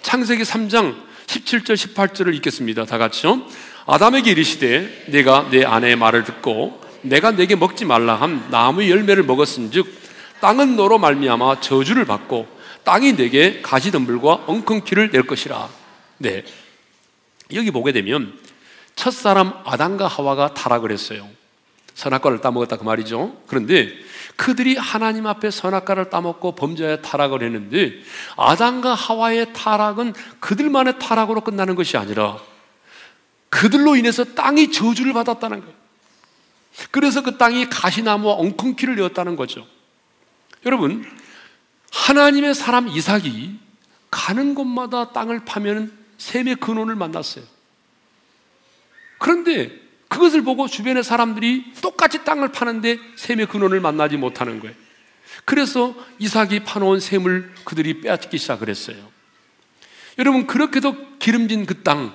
창세기 0.00 0.42
3장 0.44 0.96
17절 1.26 1.74
18절을 1.74 2.34
읽겠습니다. 2.36 2.86
다 2.86 2.96
같이요. 2.96 3.46
아담에게 3.84 4.30
이르시되 4.30 5.08
내가 5.10 5.46
내 5.50 5.62
아내의 5.62 5.96
말을 5.96 6.24
듣고 6.24 6.80
내가 7.02 7.32
내게 7.32 7.54
먹지 7.54 7.84
말라 7.84 8.14
함 8.14 8.48
나무의 8.50 8.90
열매를 8.90 9.24
먹었은즉 9.24 10.05
땅은 10.40 10.76
너로 10.76 10.98
말미암아 10.98 11.60
저주를 11.60 12.04
받고 12.04 12.46
땅이 12.84 13.16
내게 13.16 13.60
가시덤불과 13.62 14.44
엉겅퀴를 14.46 15.10
낼 15.10 15.26
것이라. 15.26 15.68
네. 16.18 16.44
여기 17.54 17.70
보게 17.70 17.92
되면 17.92 18.38
첫사람 18.94 19.52
아담과 19.64 20.06
하와가 20.06 20.54
타락을 20.54 20.90
했어요. 20.92 21.28
선악과를 21.94 22.40
따먹었다 22.40 22.76
그 22.76 22.84
말이죠. 22.84 23.40
그런데 23.46 23.90
그들이 24.36 24.76
하나님 24.76 25.26
앞에 25.26 25.50
선악과를 25.50 26.10
따먹고 26.10 26.54
범죄에 26.54 27.00
타락을 27.00 27.42
했는데 27.42 27.94
아담과 28.36 28.94
하와의 28.94 29.52
타락은 29.54 30.12
그들만의 30.40 30.98
타락으로 30.98 31.40
끝나는 31.40 31.74
것이 31.74 31.96
아니라 31.96 32.38
그들로 33.48 33.96
인해서 33.96 34.24
땅이 34.24 34.72
저주를 34.72 35.14
받았다는 35.14 35.60
거예요. 35.60 35.74
그래서 36.90 37.22
그 37.22 37.38
땅이 37.38 37.70
가시나무와 37.70 38.34
엉겅퀴를 38.34 38.96
내었다는 38.96 39.36
거죠. 39.36 39.66
여러분, 40.66 41.04
하나님의 41.92 42.54
사람 42.54 42.88
이삭이 42.88 43.56
가는 44.10 44.54
곳마다 44.54 45.12
땅을 45.12 45.44
파면 45.44 45.96
샘의 46.18 46.56
근원을 46.56 46.96
만났어요. 46.96 47.44
그런데 49.18 49.80
그것을 50.08 50.42
보고 50.42 50.66
주변의 50.66 51.04
사람들이 51.04 51.72
똑같이 51.80 52.24
땅을 52.24 52.52
파는데 52.52 52.98
샘의 53.16 53.46
근원을 53.46 53.80
만나지 53.80 54.16
못하는 54.16 54.60
거예요. 54.60 54.74
그래서 55.44 55.94
이삭이 56.18 56.64
파놓은 56.64 56.98
샘을 56.98 57.52
그들이 57.64 58.00
빼앗기 58.00 58.36
시작을 58.36 58.68
했어요. 58.68 58.96
여러분, 60.18 60.46
그렇게도 60.46 61.18
기름진 61.18 61.66
그 61.66 61.82
땅, 61.82 62.12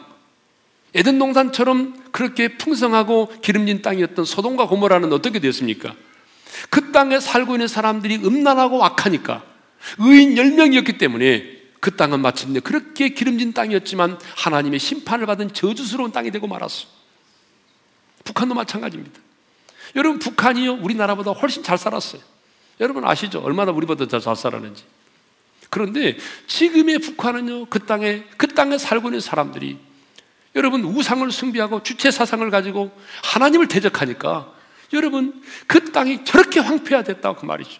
에덴 0.94 1.20
동산처럼 1.20 2.12
그렇게 2.12 2.58
풍성하고 2.58 3.32
기름진 3.42 3.82
땅이었던 3.82 4.26
소돔과 4.26 4.68
고모라는 4.68 5.14
어떻게 5.14 5.40
되었습니까? 5.40 5.96
그 6.70 6.92
땅에 6.92 7.20
살고 7.20 7.56
있는 7.56 7.68
사람들이 7.68 8.18
음란하고 8.18 8.84
악하니까 8.84 9.44
의인 10.00 10.36
10명이었기 10.36 10.98
때문에 10.98 11.62
그 11.80 11.96
땅은 11.96 12.20
마침내 12.20 12.60
그렇게 12.60 13.10
기름진 13.10 13.54
땅이었지만 13.54 14.20
하나님의 14.38 14.80
심판을 14.80 15.26
받은 15.26 15.54
저주스러운 15.54 16.12
땅이 16.12 16.32
되고 16.32 16.48
말았어. 16.48 16.86
북한도 18.24 18.54
마찬가지입니다. 18.54 19.20
여러분, 19.96 20.20
북한이요, 20.20 20.74
우리나라보다 20.76 21.32
훨씬 21.32 21.64
잘 21.64 21.78
살았어요. 21.78 22.22
여러분 22.80 23.06
아시죠? 23.06 23.40
얼마나 23.40 23.72
우리보다 23.72 24.06
더 24.08 24.20
잘 24.20 24.36
살았는지. 24.36 24.84
그런데 25.70 26.18
지금의 26.48 27.00
북한은요, 27.00 27.66
그 27.66 27.80
땅에, 27.80 28.24
그 28.38 28.48
땅에 28.48 28.78
살고 28.78 29.08
있는 29.08 29.20
사람들이 29.20 29.78
여러분 30.56 30.84
우상을 30.84 31.32
숭배하고 31.32 31.82
주체 31.82 32.12
사상을 32.12 32.48
가지고 32.50 32.92
하나님을 33.24 33.68
대적하니까 33.68 34.54
여러분 34.94 35.42
그 35.68 35.92
땅이 35.92 36.26
저렇게 36.26 36.60
황폐화됐다고 36.60 37.40
그 37.40 37.46
말이죠. 37.46 37.72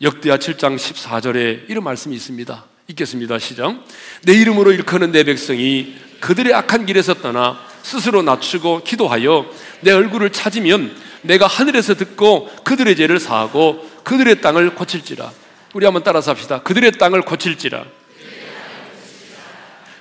역대하 0.00 0.36
7장 0.36 0.76
14절에 0.76 1.70
이런 1.70 1.84
말씀이 1.84 2.14
있습니다. 2.16 2.64
읽겠습니다. 2.88 3.38
시작. 3.38 3.84
내 4.22 4.32
이름으로 4.32 4.72
일컫는 4.72 5.12
내 5.12 5.24
백성이 5.24 5.94
그들의 6.20 6.52
악한 6.54 6.86
길에서 6.86 7.14
떠나 7.14 7.58
스스로 7.82 8.22
낮추고 8.22 8.82
기도하여 8.84 9.50
내 9.80 9.92
얼굴을 9.92 10.30
찾으면 10.30 10.96
내가 11.22 11.46
하늘에서 11.46 11.94
듣고 11.94 12.50
그들의 12.64 12.96
죄를 12.96 13.20
사하고 13.20 13.88
그들의 14.02 14.40
땅을 14.40 14.74
고칠지라. 14.74 15.32
우리 15.74 15.84
한번 15.84 16.02
따라서 16.02 16.32
합시다. 16.32 16.62
그들의 16.62 16.92
땅을 16.92 17.22
고칠지라. 17.22 17.84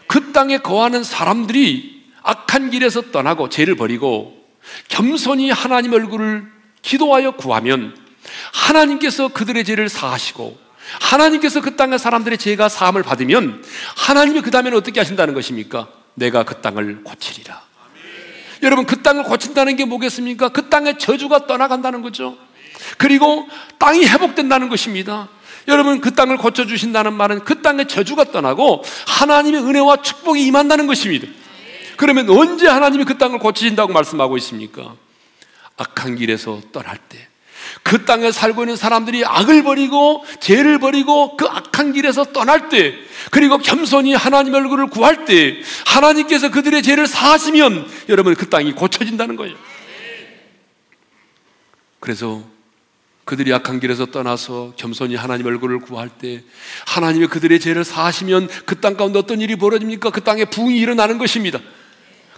그 0.08 0.32
땅에 0.34 0.58
거하는 0.58 1.04
사람들이 1.04 2.02
악한 2.24 2.72
길에서 2.72 3.12
떠나고 3.12 3.50
죄를 3.50 3.76
버리고 3.76 4.41
겸손히 4.90 5.52
하나님 5.52 5.94
얼굴을 5.94 6.46
기도하여 6.82 7.32
구하면 7.32 7.96
하나님께서 8.54 9.30
그들의 9.30 9.64
죄를 9.64 9.90
사하시고 9.90 10.58
하나님께서 11.00 11.62
그 11.62 11.76
땅의 11.76 12.00
사람들의 12.00 12.38
죄가 12.38 12.70
사함을 12.70 13.04
받으면 13.04 13.64
하나님이 13.96 14.42
그 14.42 14.52
다음에는 14.52 14.78
어떻게 14.78 15.00
하신다는 15.00 15.34
것입니까? 15.34 15.88
내가 16.16 16.44
그 16.44 16.62
땅을 16.62 17.04
고치리라. 17.04 17.62
여러분 18.64 18.86
그 18.86 19.02
땅을 19.02 19.24
고친다는 19.24 19.76
게 19.76 19.86
뭐겠습니까? 19.86 20.50
그 20.50 20.70
땅의 20.70 21.00
저주가 21.00 21.48
떠나간다는 21.48 22.02
거죠. 22.02 22.38
그리고 22.98 23.48
땅이 23.80 24.06
회복된다는 24.06 24.70
것입니다. 24.70 25.30
여러분 25.68 26.02
그 26.02 26.14
땅을 26.14 26.38
고쳐 26.38 26.66
주신다는 26.66 27.14
말은 27.14 27.44
그 27.44 27.62
땅의 27.62 27.88
저주가 27.88 28.26
떠나고 28.26 28.84
하나님의 29.08 29.62
은혜와 29.62 30.02
축복이 30.02 30.46
임한다는 30.46 30.88
것입니다. 30.88 31.28
그러면 31.98 32.30
언제 32.30 32.68
하나님이 32.68 33.06
그 33.06 33.18
땅을 33.18 33.40
고치신다고 33.40 33.94
말씀하고 33.94 34.38
있습니까? 34.38 34.96
악한 35.78 36.16
길에서 36.16 36.62
떠날 36.72 36.98
때. 36.98 37.28
그 37.84 38.06
땅에 38.06 38.32
살고 38.32 38.64
있는 38.64 38.76
사람들이 38.76 39.24
악을 39.26 39.64
버리고 39.64 40.26
죄를 40.40 40.80
버리고 40.80 41.38
그 41.38 41.46
악한 41.46 41.94
길에서 41.94 42.26
떠날 42.26 42.70
때 42.70 42.96
그리고 43.32 43.58
겸손히 43.60 44.14
하나님 44.14 44.54
얼굴을 44.54 44.88
구할 44.88 45.26
때 45.26 45.58
하나님께서 45.86 46.52
그들의 46.52 46.82
죄를 46.84 47.08
사하시면 47.08 47.88
여러분 48.10 48.36
그 48.36 48.50
땅이 48.50 48.74
고쳐진다는 48.74 49.36
거예요. 49.36 49.56
그래서 52.00 52.44
그들이 53.26 53.54
악한 53.54 53.80
길에서 53.80 54.08
떠나서 54.08 54.74
겸손히 54.76 55.16
하나님 55.16 55.46
얼굴을 55.46 55.80
구할 55.80 56.10
때 56.10 56.44
하나님이 56.88 57.28
그들의 57.28 57.60
죄를 57.60 57.84
사하시면 57.86 58.48
그 58.66 58.82
땅 58.82 58.98
가운데 58.98 59.20
어떤 59.20 59.40
일이 59.40 59.56
벌어집니까? 59.56 60.10
그 60.10 60.22
땅에 60.22 60.46
부흥이 60.46 60.78
일어나는 60.78 61.20
것입니다. 61.20 61.60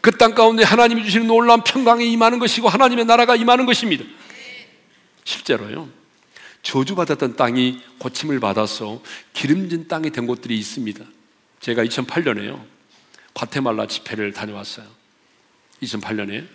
그 0.04 0.12
땅 0.12 0.36
가운데 0.36 0.64
하나님이 0.64 1.06
주시는 1.06 1.28
놀라운 1.28 1.64
평강이 1.64 2.12
임하는 2.12 2.38
것이고 2.38 2.68
하나님의 2.68 3.06
나라가 3.06 3.38
임하는 3.38 3.66
것입니다. 3.66 4.04
실제로요. 5.24 5.88
저주받았던 6.62 7.38
땅이 7.38 7.80
고침을 8.00 8.42
받아서 8.42 9.02
기름진 9.32 9.88
땅이 9.88 10.12
된 10.12 10.28
곳들이 10.28 10.58
있습니다. 10.60 11.06
제가 11.62 11.86
2008년에요. 11.86 12.66
과테말라 13.34 13.88
집회를 13.88 14.34
다녀왔어요. 14.34 14.86
2008년에. 15.82 16.48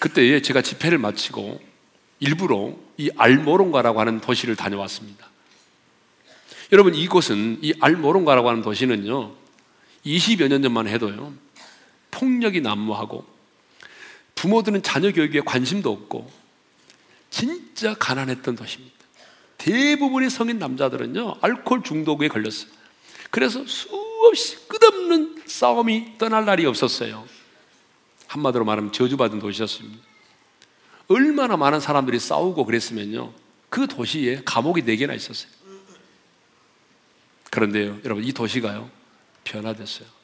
그때에 0.00 0.42
제가 0.42 0.60
집회를 0.60 0.98
마치고 0.98 1.58
일부러 2.20 2.76
이 2.98 3.10
알모론가라고 3.16 3.98
하는 3.98 4.20
도시를 4.20 4.56
다녀왔습니다. 4.56 5.26
여러분, 6.72 6.94
이곳은 6.94 7.60
이 7.62 7.72
알모론가라고 7.80 8.50
하는 8.50 8.60
도시는요, 8.60 9.32
20여 10.04 10.48
년 10.48 10.62
전만 10.62 10.86
해도요, 10.86 11.32
폭력이 12.10 12.60
난무하고 12.60 13.24
부모들은 14.34 14.82
자녀 14.82 15.12
교육에 15.12 15.40
관심도 15.40 15.90
없고 15.90 16.30
진짜 17.30 17.94
가난했던 17.94 18.56
도시입니다. 18.56 18.96
대부분의 19.58 20.30
성인 20.30 20.58
남자들은요, 20.58 21.36
알코올 21.42 21.82
중독에 21.82 22.28
걸렸어요. 22.28 22.70
그래서 23.30 23.64
수없이 23.66 24.66
끝없는 24.66 25.42
싸움이 25.46 26.18
떠날 26.18 26.46
날이 26.46 26.64
없었어요. 26.64 27.26
한마디로 28.26 28.64
말하면 28.64 28.92
저주받은 28.92 29.38
도시였습니다. 29.38 30.02
얼마나 31.08 31.56
많은 31.56 31.80
사람들이 31.80 32.18
싸우고 32.18 32.64
그랬으면요, 32.64 33.32
그 33.68 33.86
도시에 33.86 34.42
감옥이 34.44 34.82
네 34.82 34.96
개나 34.96 35.14
있었어요. 35.14 35.50
그런데요, 37.50 37.98
여러분, 38.04 38.24
이 38.24 38.32
도시가요, 38.32 38.90
변화됐어요. 39.44 40.19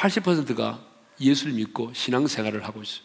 80%가 0.00 0.82
예수를 1.20 1.52
믿고 1.52 1.92
신앙생활을 1.92 2.64
하고 2.64 2.82
있어요. 2.82 3.04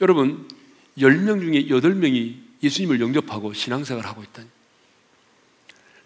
여러분, 0.00 0.48
10명 0.96 1.40
중에 1.40 1.64
8명이 1.66 2.40
예수님을 2.62 3.00
영접하고 3.00 3.52
신앙생활을 3.52 4.08
하고 4.08 4.22
있다니. 4.22 4.48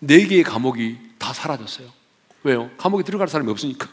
4개의 0.05 0.43
감옥이 0.43 0.99
다 1.19 1.33
사라졌어요. 1.33 1.93
왜요? 2.45 2.71
감옥에 2.79 3.03
들어갈 3.03 3.29
사람이 3.29 3.51
없으니까. 3.51 3.89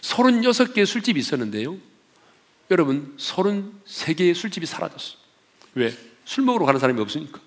36개의 0.00 0.86
술집이 0.86 1.20
있었는데요. 1.20 1.78
여러분, 2.70 3.16
33개의 3.16 4.34
술집이 4.34 4.66
사라졌어요. 4.66 5.18
왜? 5.74 5.96
술 6.24 6.44
먹으러 6.44 6.66
가는 6.66 6.80
사람이 6.80 7.00
없으니까. 7.00 7.40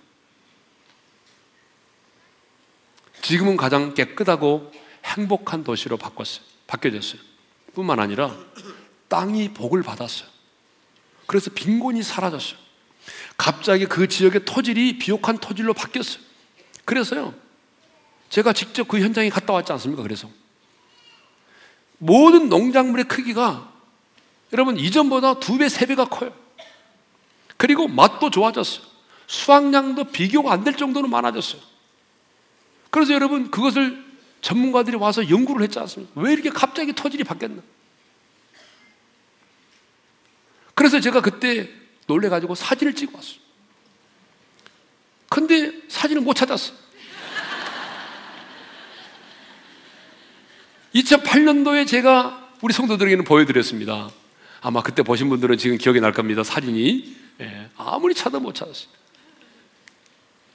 지금은 3.21 3.58
가장 3.58 3.93
깨끗하고 3.93 4.71
행복한 5.06 5.63
도시로 5.63 5.98
바꿨어요. 5.98 6.46
바뀌어졌어요. 6.68 7.22
뿐만 7.74 8.00
아니라 8.00 8.36
땅이 9.08 9.54
복을 9.54 9.84
받았어요. 9.84 10.28
그래서 11.28 11.50
빈곤이 11.54 12.04
사라졌어요. 12.04 12.58
갑자기 13.38 13.86
그 13.86 14.08
지역의 14.08 14.46
토질이 14.46 14.98
비옥한 14.98 15.38
토질로 15.38 15.74
바뀌었어요. 15.74 16.24
그래서요, 16.86 17.34
제가 18.30 18.54
직접 18.54 18.88
그 18.88 19.00
현장에 19.00 19.30
갔다 19.30 19.54
왔지 19.54 19.72
않습니까? 19.74 20.04
그래서. 20.04 20.30
모든 21.98 22.50
농작물의 22.50 23.06
크기가 23.06 23.72
여러분 24.54 24.78
이전보다 24.78 25.39
두 25.39 25.58
배, 25.58 25.70
세 25.70 25.86
배가 25.86 26.06
커요. 26.06 26.34
그리고 27.58 27.88
맛도 27.88 28.30
좋아졌어요. 28.30 28.86
수확량도 29.28 30.06
비교가 30.06 30.52
안 30.54 30.63
될 30.63 30.76
정도로 30.76 31.08
많아졌어요. 31.08 31.62
그래서 32.89 33.13
여러분 33.13 33.50
그것을 33.50 34.05
전문가들이 34.41 34.98
와서 34.98 35.30
연구를 35.30 35.63
했지 35.63 35.80
않습니까? 35.80 36.21
왜 36.21 36.34
이렇게 36.34 36.50
갑자기 36.50 36.93
토질이 36.93 37.24
바뀌었나? 37.24 37.62
그래서 40.76 41.00
제가 41.00 41.21
그때 41.21 41.69
놀래가지고 42.08 42.54
사진을 42.56 42.93
찍어 42.93 43.13
왔어요. 43.15 43.39
근데 45.30 45.71
사진을 45.88 46.21
못 46.21 46.34
찾았어. 46.36 46.74
2008년도에 50.93 51.88
제가 51.88 52.52
우리 52.62 52.74
성도들에게는 52.74 53.24
보여드렸습니다. 53.26 54.09
아마 54.62 54.82
그때 54.82 55.03
보신 55.03 55.30
분들은 55.30 55.57
지금 55.57 55.78
기억이 55.78 55.99
날 55.99 56.12
겁니다. 56.12 56.43
사진이. 56.43 57.16
예, 57.41 57.70
아무리 57.78 58.14
찾아 58.14 58.39
못 58.39 58.53
찾았어요. 58.55 58.88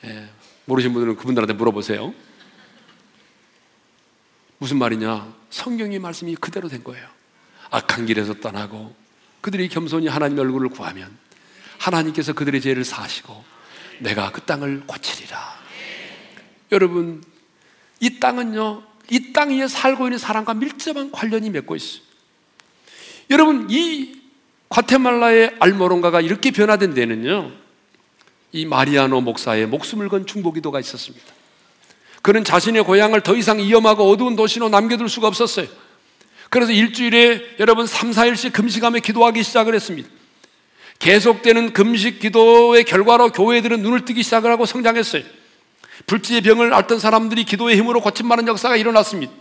예, 0.04 0.28
모르신 0.64 0.92
분들은 0.92 1.16
그분들한테 1.16 1.54
물어보세요. 1.54 2.14
무슨 4.60 4.76
말이냐? 4.76 5.26
성경의 5.48 5.98
말씀이 6.00 6.36
그대로 6.36 6.68
된 6.68 6.84
거예요. 6.84 7.08
악한 7.70 8.04
길에서 8.04 8.34
떠나고 8.34 8.94
그들이 9.40 9.70
겸손히 9.70 10.06
하나님 10.06 10.38
얼굴을 10.38 10.68
구하면 10.68 11.16
하나님께서 11.78 12.34
그들의 12.34 12.60
죄를 12.60 12.84
사시고 12.84 13.42
내가 14.00 14.30
그 14.32 14.42
땅을 14.42 14.82
고치리라. 14.86 15.58
여러분, 16.72 17.24
이 18.00 18.20
땅은요, 18.20 18.82
이 19.10 19.32
땅 19.32 19.50
위에 19.50 19.66
살고 19.66 20.06
있는 20.06 20.18
사람과 20.18 20.52
밀접한 20.54 21.10
관련이 21.10 21.48
맺고 21.50 21.74
있어요. 21.76 22.02
여러분, 23.30 23.66
이 23.70 24.20
과테말라의 24.68 25.56
알모론가가 25.58 26.20
이렇게 26.20 26.50
변화된 26.50 26.92
데는요, 26.92 27.50
이 28.52 28.66
마리아노 28.66 29.22
목사의 29.22 29.66
목숨을 29.68 30.10
건 30.10 30.26
중보기도가 30.26 30.80
있었습니다. 30.80 31.39
그는 32.22 32.44
자신의 32.44 32.84
고향을 32.84 33.22
더 33.22 33.34
이상 33.34 33.58
위험하고 33.58 34.10
어두운 34.10 34.36
도시로 34.36 34.68
남겨둘 34.68 35.08
수가 35.08 35.28
없었어요. 35.28 35.66
그래서 36.50 36.72
일주일에 36.72 37.56
여러분 37.60 37.86
3, 37.86 38.10
4일씩 38.10 38.52
금식하며 38.52 38.98
기도하기 39.00 39.42
시작을 39.42 39.74
했습니다. 39.74 40.08
계속되는 40.98 41.72
금식 41.72 42.20
기도의 42.20 42.84
결과로 42.84 43.30
교회들은 43.30 43.82
눈을 43.82 44.04
뜨기 44.04 44.22
시작을 44.22 44.50
하고 44.50 44.66
성장했어요. 44.66 45.22
불치의 46.06 46.42
병을 46.42 46.74
앓던 46.74 46.98
사람들이 46.98 47.44
기도의 47.44 47.76
힘으로 47.76 48.00
고침받는 48.00 48.48
역사가 48.48 48.76
일어났습니다. 48.76 49.32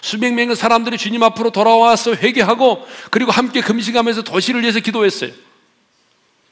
수백 0.00 0.34
명의 0.34 0.56
사람들이 0.56 0.98
주님 0.98 1.22
앞으로 1.22 1.50
돌아와서 1.50 2.14
회개하고 2.14 2.86
그리고 3.10 3.32
함께 3.32 3.60
금식하면서 3.60 4.22
도시를 4.22 4.62
위해서 4.62 4.80
기도했어요. 4.80 5.32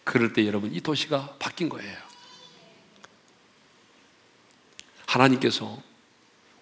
그럴 0.04 0.32
때 0.32 0.46
여러분 0.46 0.74
이 0.74 0.80
도시가 0.80 1.36
바뀐 1.38 1.68
거예요. 1.68 2.03
하나님께서 5.14 5.80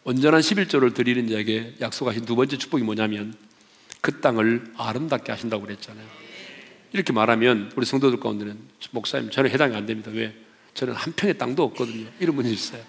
온전한 0.05 0.41
11조를 0.41 0.95
드리는 0.95 1.29
자에게 1.29 1.77
약속하신 1.81 2.25
두 2.25 2.37
번째 2.37 2.59
축복이 2.59 2.83
뭐냐면 2.83 3.35
그 4.01 4.21
땅을 4.21 4.73
아름답게 4.77 5.31
하신다고 5.33 5.65
그랬잖아요. 5.65 6.05
이렇게 6.93 7.13
말하면 7.13 7.73
우리 7.77 7.87
성도들 7.87 8.21
가운데는 8.21 8.59
목사님 8.91 9.31
저는 9.31 9.51
해당이 9.51 9.75
안 9.75 9.87
됩니다. 9.87 10.11
왜? 10.13 10.35
저는 10.75 10.95
한 10.95 11.13
평의 11.13 11.39
땅도 11.39 11.63
없거든요. 11.63 12.07
이런 12.19 12.37
분이 12.37 12.53
있어요. 12.53 12.83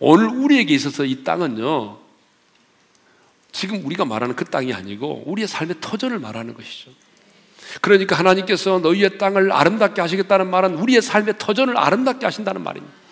오늘 0.00 0.28
우리에게 0.28 0.74
있어서 0.74 1.04
이 1.04 1.24
땅은요, 1.24 1.98
지금 3.52 3.84
우리가 3.84 4.04
말하는 4.04 4.36
그 4.36 4.44
땅이 4.44 4.72
아니고 4.72 5.24
우리의 5.26 5.48
삶의 5.48 5.76
터전을 5.80 6.18
말하는 6.18 6.54
것이죠. 6.54 6.90
그러니까 7.80 8.16
하나님께서 8.16 8.78
너희의 8.78 9.18
땅을 9.18 9.52
아름답게 9.52 10.00
하시겠다는 10.00 10.50
말은 10.50 10.74
우리의 10.74 11.02
삶의 11.02 11.34
터전을 11.38 11.76
아름답게 11.76 12.26
하신다는 12.26 12.62
말입니다. 12.62 13.07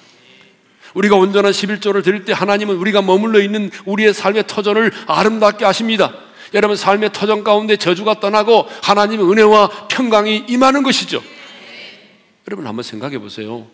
우리가 0.97 1.17
온전한 1.17 1.53
11조를 1.53 2.03
드릴 2.03 2.25
때 2.25 2.33
하나님은 2.33 2.77
우리가 2.77 3.03
머물러 3.03 3.39
있는 3.41 3.71
우리의 3.85 4.15
삶의 4.15 4.47
터전을 4.47 4.91
아름답게 5.07 5.65
하십니다. 5.65 6.15
여러분 6.55 6.77
삶의 6.77 7.13
터전 7.13 7.45
가운데 7.45 7.77
저주가 7.77 8.19
떠나고 8.19 8.67
하나님의 8.83 9.31
은혜와 9.31 9.89
평강이 9.89 10.47
임하는 10.49 10.83
것이죠. 10.83 11.23
여러분 12.49 12.67
한번 12.67 12.83
생각해 12.83 13.19
보세요. 13.19 13.67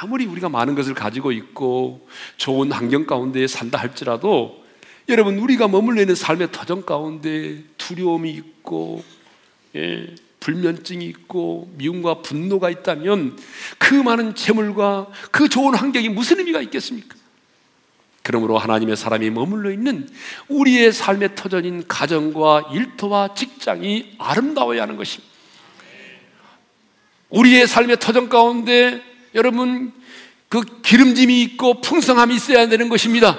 아무리 0.00 0.24
우리가 0.24 0.48
많은 0.48 0.74
것을 0.74 0.94
가지고 0.94 1.30
있고 1.32 2.08
좋은 2.38 2.72
환경 2.72 3.04
가운데 3.04 3.46
산다 3.46 3.78
할지라도 3.78 4.64
여러분 5.10 5.38
우리가 5.38 5.68
머물러 5.68 6.00
있는 6.00 6.14
삶의 6.14 6.52
터전 6.52 6.86
가운데 6.86 7.62
두려움이 7.76 8.30
있고 8.30 9.04
예, 9.76 10.06
불면증이 10.40 11.04
있고 11.06 11.70
미움과 11.76 12.22
분노가 12.22 12.70
있다면 12.70 13.38
그 13.78 13.94
많은 13.94 14.34
재물과 14.34 15.08
그 15.30 15.48
좋은 15.48 15.74
환경이 15.74 16.08
무슨 16.08 16.38
의미가 16.38 16.60
있겠습니까? 16.62 17.16
그러므로 18.22 18.58
하나님의 18.58 18.96
사람이 18.96 19.30
머물러 19.30 19.70
있는 19.70 20.08
우리의 20.48 20.92
삶의 20.92 21.34
터전인 21.34 21.88
가정과 21.88 22.70
일터와 22.72 23.34
직장이 23.34 24.14
아름다워야 24.18 24.82
하는 24.82 24.96
것입니다. 24.96 25.32
우리의 27.30 27.66
삶의 27.66 27.98
터전 28.00 28.28
가운데 28.28 29.02
여러분 29.34 29.92
그 30.48 30.62
기름짐이 30.82 31.42
있고 31.42 31.80
풍성함이 31.80 32.34
있어야 32.34 32.68
되는 32.68 32.88
것입니다. 32.88 33.38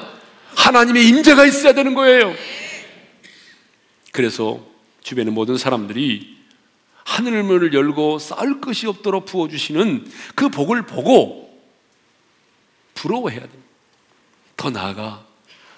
하나님의 0.55 1.07
임재가 1.07 1.45
있어야 1.45 1.73
되는 1.73 1.93
거예요. 1.93 2.33
그래서 4.11 4.59
주변의 5.03 5.33
모든 5.33 5.57
사람들이 5.57 6.38
하늘문을 7.09 7.73
열고 7.73 8.19
쌓을 8.19 8.61
것이 8.61 8.85
없도록 8.85 9.25
부어주시는 9.25 10.09
그 10.35 10.49
복을 10.49 10.83
보고 10.83 11.59
부러워해야 12.93 13.41
됩니다. 13.41 13.63
더 14.55 14.69
나아가 14.69 15.25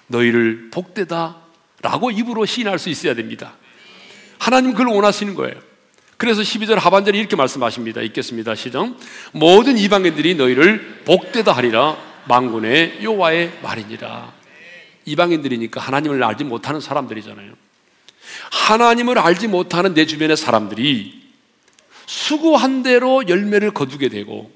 너희를 0.08 0.68
복되다 0.70 1.38
라고 1.80 2.10
입으로 2.10 2.44
시인할 2.44 2.78
수 2.78 2.90
있어야 2.90 3.14
됩니다. 3.14 3.54
하나님 4.38 4.72
그걸 4.72 4.88
원하시는 4.88 5.34
거예요. 5.34 5.54
그래서 6.18 6.42
12절 6.42 6.74
하반절에 6.74 7.18
이렇게 7.18 7.34
말씀하십니다. 7.34 8.02
읽겠습니다. 8.02 8.54
시정. 8.54 8.96
모든 9.32 9.78
이방인들이 9.78 10.34
너희를 10.34 11.02
복되다 11.06 11.52
하리라 11.52 11.96
망군의 12.28 13.02
요와의 13.02 13.58
말이니라. 13.62 14.32
이방인들이니까 15.06 15.80
하나님을 15.80 16.22
알지 16.22 16.44
못하는 16.44 16.80
사람들이잖아요. 16.80 17.54
하나님을 18.50 19.18
알지 19.18 19.48
못하는 19.48 19.94
내 19.94 20.06
주변의 20.06 20.36
사람들이 20.36 21.21
수고한 22.06 22.82
대로 22.82 23.28
열매를 23.28 23.72
거두게 23.72 24.08
되고 24.08 24.50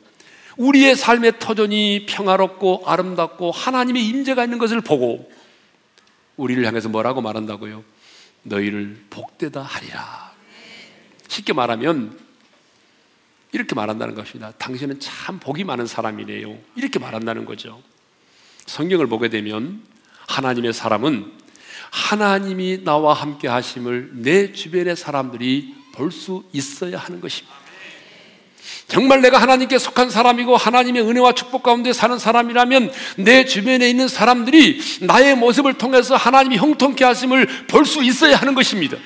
우리의 0.56 0.96
삶의 0.96 1.38
터전이 1.38 2.06
평화롭고 2.06 2.84
아름답고 2.86 3.50
하나님의 3.50 4.06
임재가 4.06 4.44
있는 4.44 4.58
것을 4.58 4.80
보고 4.80 5.30
우리를 6.36 6.64
향해서 6.64 6.88
뭐라고 6.88 7.20
말한다고요? 7.20 7.84
너희를 8.42 9.04
복되다 9.10 9.62
하리라. 9.62 10.32
쉽게 11.28 11.52
말하면 11.52 12.18
이렇게 13.52 13.74
말한다는 13.74 14.14
것입니다. 14.14 14.52
당신은 14.52 15.00
참 15.00 15.38
복이 15.38 15.64
많은 15.64 15.86
사람이네요. 15.86 16.56
이렇게 16.76 16.98
말한다는 16.98 17.44
거죠. 17.44 17.82
성경을 18.66 19.06
보게 19.06 19.28
되면 19.28 19.82
하나님의 20.26 20.72
사람은 20.72 21.32
하나님이 21.90 22.84
나와 22.84 23.14
함께 23.14 23.48
하심을 23.48 24.10
내 24.14 24.52
주변의 24.52 24.96
사람들이 24.96 25.74
볼 25.96 26.10
수 26.12 26.44
있어야 26.52 26.98
하는 26.98 27.20
것입니다. 27.20 27.56
정말 28.88 29.20
내가 29.20 29.38
하나님께 29.38 29.78
속한 29.78 30.10
사람이고 30.10 30.56
하나님의 30.56 31.02
은혜와 31.02 31.32
축복 31.32 31.62
가운데 31.64 31.92
사는 31.92 32.18
사람이라면 32.18 32.92
내 33.16 33.44
주변에 33.44 33.88
있는 33.88 34.06
사람들이 34.06 34.80
나의 35.02 35.34
모습을 35.36 35.74
통해서 35.74 36.14
하나님이 36.14 36.56
형통케 36.56 37.04
하심을 37.04 37.66
볼 37.66 37.84
수 37.84 38.02
있어야 38.04 38.36
하는 38.36 38.54
것입니다. 38.54 38.96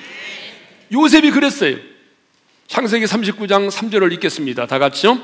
요셉이 0.91 1.31
그랬어요. 1.31 1.77
창세기 2.67 3.05
39장 3.05 3.69
3절을 3.69 4.13
읽겠습니다. 4.13 4.65
다 4.65 4.79
같이요. 4.79 5.19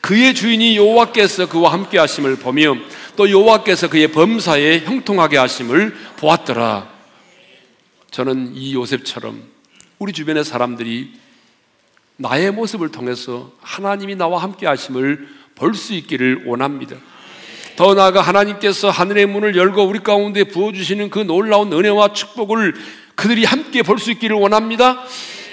그의 0.00 0.34
주인이 0.34 0.76
여호와께서 0.76 1.48
그와 1.48 1.72
함께 1.72 1.98
하심을 1.98 2.36
보며 2.36 2.76
또 3.16 3.30
여호와께서 3.30 3.88
그의 3.88 4.08
범사에 4.12 4.80
형통하게 4.80 5.38
하심을 5.38 5.96
보았더라. 6.16 6.90
저는 8.10 8.52
이 8.54 8.74
요셉처럼 8.74 9.51
우리 10.02 10.12
주변의 10.12 10.44
사람들이 10.44 11.12
나의 12.16 12.50
모습을 12.50 12.90
통해서 12.90 13.52
하나님이 13.60 14.16
나와 14.16 14.42
함께 14.42 14.66
하심을 14.66 15.28
볼 15.54 15.74
수 15.76 15.94
있기를 15.94 16.42
원합니다. 16.46 16.96
더 17.76 17.94
나아가 17.94 18.20
하나님께서 18.20 18.90
하늘의 18.90 19.26
문을 19.26 19.54
열고 19.56 19.84
우리 19.84 20.00
가운데 20.00 20.42
부어주시는 20.42 21.10
그 21.10 21.20
놀라운 21.20 21.72
은혜와 21.72 22.14
축복을 22.14 22.74
그들이 23.14 23.44
함께 23.44 23.84
볼 23.84 24.00
수 24.00 24.10
있기를 24.10 24.34
원합니다. 24.34 25.04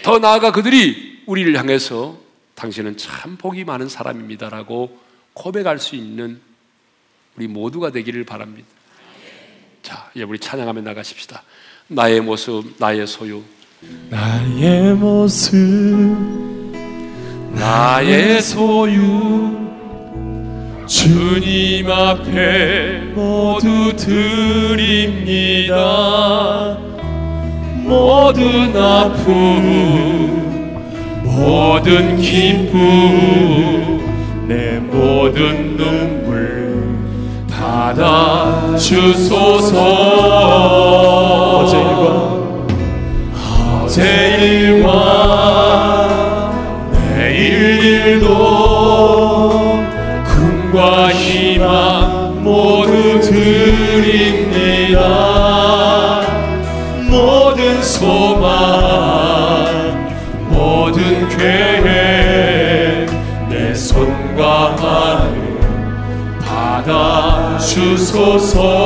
더 0.02 0.18
나아가 0.18 0.52
그들이 0.52 1.22
우리를 1.28 1.56
향해서 1.56 2.18
당신은 2.56 2.98
참 2.98 3.38
복이 3.38 3.66
많은 3.66 3.88
사람입니다라고 3.88 5.00
고백할 5.36 5.78
수 5.78 5.96
있는 5.96 6.42
우리 7.36 7.48
모두가 7.48 7.92
되기를 7.92 8.24
바랍니다. 8.24 8.68
자, 9.84 10.10
이제 10.16 10.24
우리 10.24 10.40
찬양하며 10.40 10.82
나가십시다. 10.82 11.44
나의 11.88 12.22
모습, 12.22 12.74
나의 12.80 13.06
소유. 13.06 13.44
나의 14.10 14.94
모습 14.96 15.56
나의 17.54 18.42
소유 18.42 19.58
주님 20.86 21.90
앞에 21.90 23.14
모두 23.16 23.96
드립니다. 23.96 25.78
모든 27.86 28.76
아픔 28.76 29.30
모든 31.24 32.18
기쁨 32.18 34.02
내 34.46 34.78
모든 34.80 35.78
눈물 35.78 37.00
받아 37.50 38.76
주소서. 38.76 39.78
어제 41.62 41.78
일과 41.78 42.19
어제 43.90 44.38
일과 44.40 44.86
내일 46.94 47.84
일도 47.84 49.50
꿈과 50.26 51.10
희망 51.10 52.44
모두 52.44 53.20
드립니다. 53.20 55.00
모든 57.10 57.82
소망 57.82 58.48
모든 60.50 61.28
계획 61.30 63.10
내 63.50 63.74
손과 63.74 64.76
마음 64.80 65.60
받아 66.46 67.58
주소서 67.58 68.79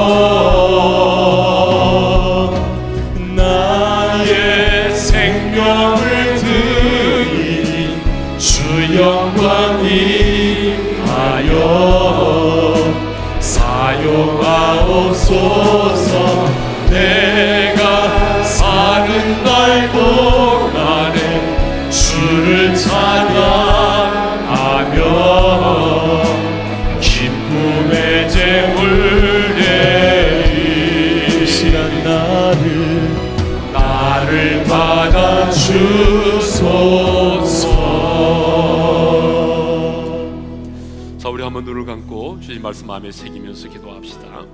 말씀 42.63 42.87
마음에 42.87 43.11
새기면서 43.11 43.67
기도합시다. 43.67 44.45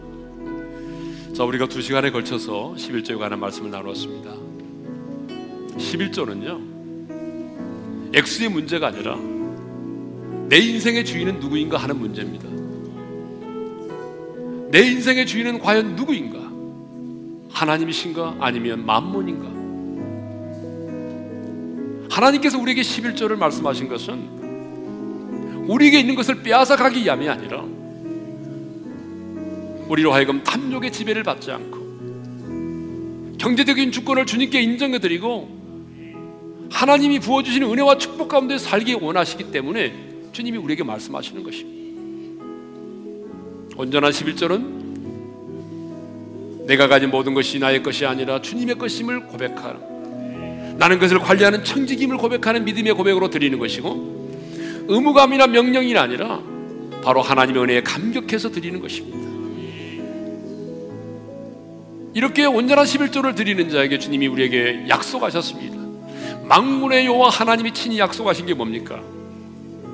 자, 1.36 1.44
우리가 1.44 1.68
두 1.68 1.80
시간에 1.80 2.10
걸쳐서 2.10 2.74
11조에 2.76 3.20
관한 3.20 3.40
말씀을 3.40 3.70
나누었습니다. 3.70 4.34
11조는요, 5.78 6.60
액수의 8.16 8.50
문제가 8.50 8.88
아니라 8.88 9.16
내 10.48 10.58
인생의 10.58 11.06
주인은 11.06 11.40
누구인가 11.40 11.78
하는 11.78 12.00
문제입니다. 12.00 12.50
내 14.72 14.88
인생의 14.88 15.28
주인은 15.28 15.60
과연 15.60 15.96
누구인가? 15.96 16.40
하나님이신가? 17.54 18.38
아니면 18.40 18.88
만문인가? 18.88 19.60
하나님께서 22.10 22.58
우리에게 22.58 22.82
11조를 22.82 23.36
말씀하신 23.36 23.88
것은 23.88 24.40
우리에게 25.68 26.00
있는 26.00 26.16
것을 26.16 26.42
빼앗아 26.42 26.76
가기 26.76 27.04
위함이 27.04 27.30
아니라 27.30 27.78
우리로 29.90 30.14
하여금 30.14 30.44
탐욕의 30.44 30.92
지배를 30.92 31.24
받지 31.24 31.52
않고 31.52 31.90
경제적인 33.40 33.92
주권을 33.92 34.26
주님께 34.26 34.62
인정해 34.62 35.00
드리고 35.00 35.60
하나님이 36.72 37.20
부어주시는 37.20 37.70
은혜와 37.70 37.98
축복 37.98 38.28
가운데 38.30 38.58
살기 38.58 38.94
원하시기 38.94 39.52
때문에 39.52 39.94
주님이 40.32 40.58
우리에게 40.58 40.84
말씀하시는 40.84 41.44
것입니다. 41.44 41.80
온전한 43.76 44.12
11절은 44.12 44.80
내가 46.68 46.88
가진 46.88 47.10
모든 47.10 47.34
것이 47.34 47.58
나의 47.58 47.82
것이 47.82 48.06
아니라 48.06 48.42
주님의 48.42 48.78
것임을 48.78 49.26
고백하는 49.26 50.78
나는 50.78 50.98
그것을 50.98 51.20
관리하는 51.20 51.64
청직임을 51.64 52.18
고백하는 52.18 52.64
믿음의 52.66 52.94
고백으로 52.94 53.30
드리는 53.30 53.58
것이고 53.58 54.86
의무감이나 54.88 55.48
명령이 55.48 55.98
아니라 55.98 56.42
바로 57.04 57.22
하나님의 57.22 57.64
은혜에 57.64 57.82
감격해서 57.84 58.52
드리는 58.52 58.80
것입니다. 58.80 59.19
이렇게 62.14 62.46
온전한 62.46 62.86
11조를 62.86 63.36
드리는 63.36 63.70
자에게 63.70 64.00
주님이 64.00 64.28
우리에게 64.28 64.86
약속하셨습니다. 64.90 65.78
망군의 66.44 67.06
여호와 67.06 67.30
하나님이 67.30 67.74
친히 67.74 68.00
약속하신 68.00 68.48
게 68.48 68.54
뭡니까? 68.54 69.00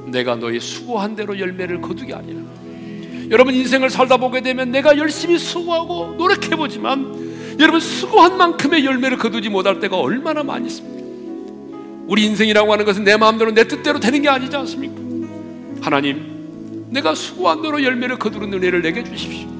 내가 0.07 0.35
너의 0.35 0.59
수고한 0.59 1.15
대로 1.15 1.37
열매를 1.37 1.81
거두게 1.81 2.13
아니라 2.13 2.39
여러분 3.29 3.53
인생을 3.55 3.89
살다 3.89 4.17
보게 4.17 4.41
되면 4.41 4.71
내가 4.71 4.97
열심히 4.97 5.37
수고하고 5.37 6.15
노력해 6.17 6.55
보지만 6.55 7.57
여러분 7.59 7.79
수고한 7.79 8.37
만큼의 8.37 8.85
열매를 8.85 9.17
거두지 9.17 9.49
못할 9.49 9.79
때가 9.79 9.97
얼마나 9.97 10.43
많이 10.43 10.67
있습니까? 10.67 10.95
우리 12.07 12.25
인생이라고 12.25 12.71
하는 12.71 12.85
것은 12.85 13.03
내 13.03 13.17
마음대로 13.17 13.51
내 13.51 13.67
뜻대로 13.67 13.99
되는 13.99 14.21
게 14.21 14.29
아니지 14.29 14.55
않습니까? 14.55 14.95
하나님, 15.81 16.87
내가 16.89 17.15
수고한 17.15 17.61
대로 17.61 17.81
열매를 17.81 18.17
거두는 18.19 18.53
은혜를 18.53 18.81
내게 18.81 19.03
주십시오. 19.03 19.54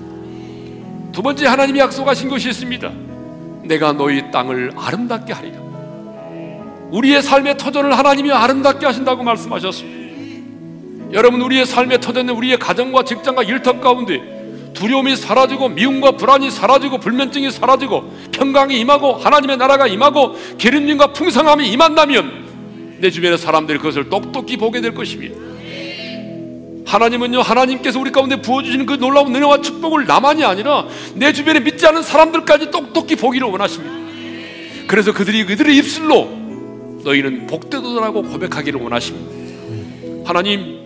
두 1.16 1.22
번째 1.22 1.47
하나님이 1.47 1.80
약속하신 1.80 2.28
것이 2.28 2.49
있습니다. 2.49 2.91
내가 3.63 3.93
너희 3.93 4.30
땅을 4.32 4.74
아름답게 4.76 5.32
하리라. 5.32 5.59
우리의 6.91 7.24
삶의 7.24 7.57
터전을 7.57 7.97
하나님이 7.97 8.34
아름답게 8.34 8.86
하신다고 8.86 9.24
말씀하셨습니다. 9.24 11.13
여러분 11.13 11.41
우리의 11.41 11.66
삶에 11.66 12.01
터졌는 12.01 12.34
우리의 12.34 12.59
가정과 12.59 13.05
직장과 13.05 13.43
일터 13.43 13.80
가운데 13.80 14.72
두려움이 14.74 15.16
사라지고 15.16 15.70
미움과 15.70 16.18
불안이 16.18 16.51
사라지고 16.51 16.97
불면증이 16.97 17.49
사라지고 17.49 18.11
평강이 18.34 18.78
임하고 18.78 19.13
하나님의 19.13 19.55
나라가 19.55 19.88
임하고 19.88 20.36
기름님과 20.57 21.13
풍성함이 21.13 21.72
임한다면 21.72 22.97
내 22.99 23.09
주변의 23.09 23.38
사람들이 23.38 23.78
그것을 23.78 24.09
똑똑히 24.09 24.57
보게 24.57 24.82
될 24.82 24.93
것입니다. 24.93 25.34
하나님은요 26.95 27.41
하나님께서 27.41 27.99
우리 27.99 28.11
가운데 28.11 28.41
부어주시는 28.41 28.85
그 28.85 28.93
놀라운 28.93 29.35
은혜와 29.35 29.61
축복을 29.61 30.05
나만이 30.05 30.45
아니라 30.45 30.87
내 31.13 31.33
주변에 31.33 31.59
믿지 31.59 31.85
않은 31.87 32.01
사람들까지 32.01 32.71
똑똑히 32.71 33.17
보기를 33.17 33.47
원하십니다. 33.47 33.93
그래서 34.87 35.13
그들이 35.13 35.45
그들의 35.45 35.75
입술로 35.75 36.29
너희는 37.03 37.47
복되도라고 37.47 38.23
고백하기를 38.23 38.79
원하십니다. 38.81 40.25
하나님 40.25 40.85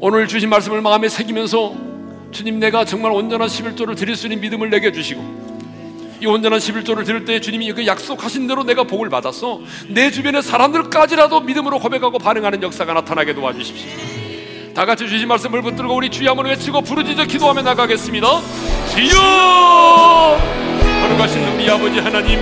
오늘 0.00 0.26
주신 0.28 0.48
말씀을 0.48 0.80
마음에 0.80 1.08
새기면서 1.08 1.74
주님 2.30 2.58
내가 2.58 2.86
정말 2.86 3.12
온전한 3.12 3.48
11조를 3.48 3.96
드릴 3.96 4.16
수 4.16 4.26
있는 4.26 4.40
믿음을 4.40 4.70
내게 4.70 4.92
주시고 4.92 5.55
이 6.20 6.26
온전한 6.26 6.58
11조를 6.58 7.04
드릴 7.04 7.24
때 7.24 7.40
주님이 7.40 7.72
그 7.72 7.86
약속하신 7.86 8.46
대로 8.46 8.64
내가 8.64 8.84
복을 8.84 9.10
받았어 9.10 9.60
내 9.88 10.10
주변의 10.10 10.42
사람들까지라도 10.42 11.40
믿음으로 11.40 11.78
고백하고 11.78 12.18
반응하는 12.18 12.62
역사가 12.62 12.94
나타나게 12.94 13.34
도와주십시오. 13.34 13.90
다 14.74 14.84
같이 14.84 15.08
주신 15.08 15.26
말씀을 15.28 15.62
붙들고 15.62 15.94
우리 15.94 16.10
주여 16.10 16.30
한번 16.30 16.46
외치고 16.46 16.82
부르짖어 16.82 17.24
기도하며 17.24 17.62
나가겠습니다. 17.62 18.26
주여! 18.92 20.38
거룩하신 21.02 21.48
우리 21.54 21.70
아버지 21.70 21.98
하나님 21.98 22.40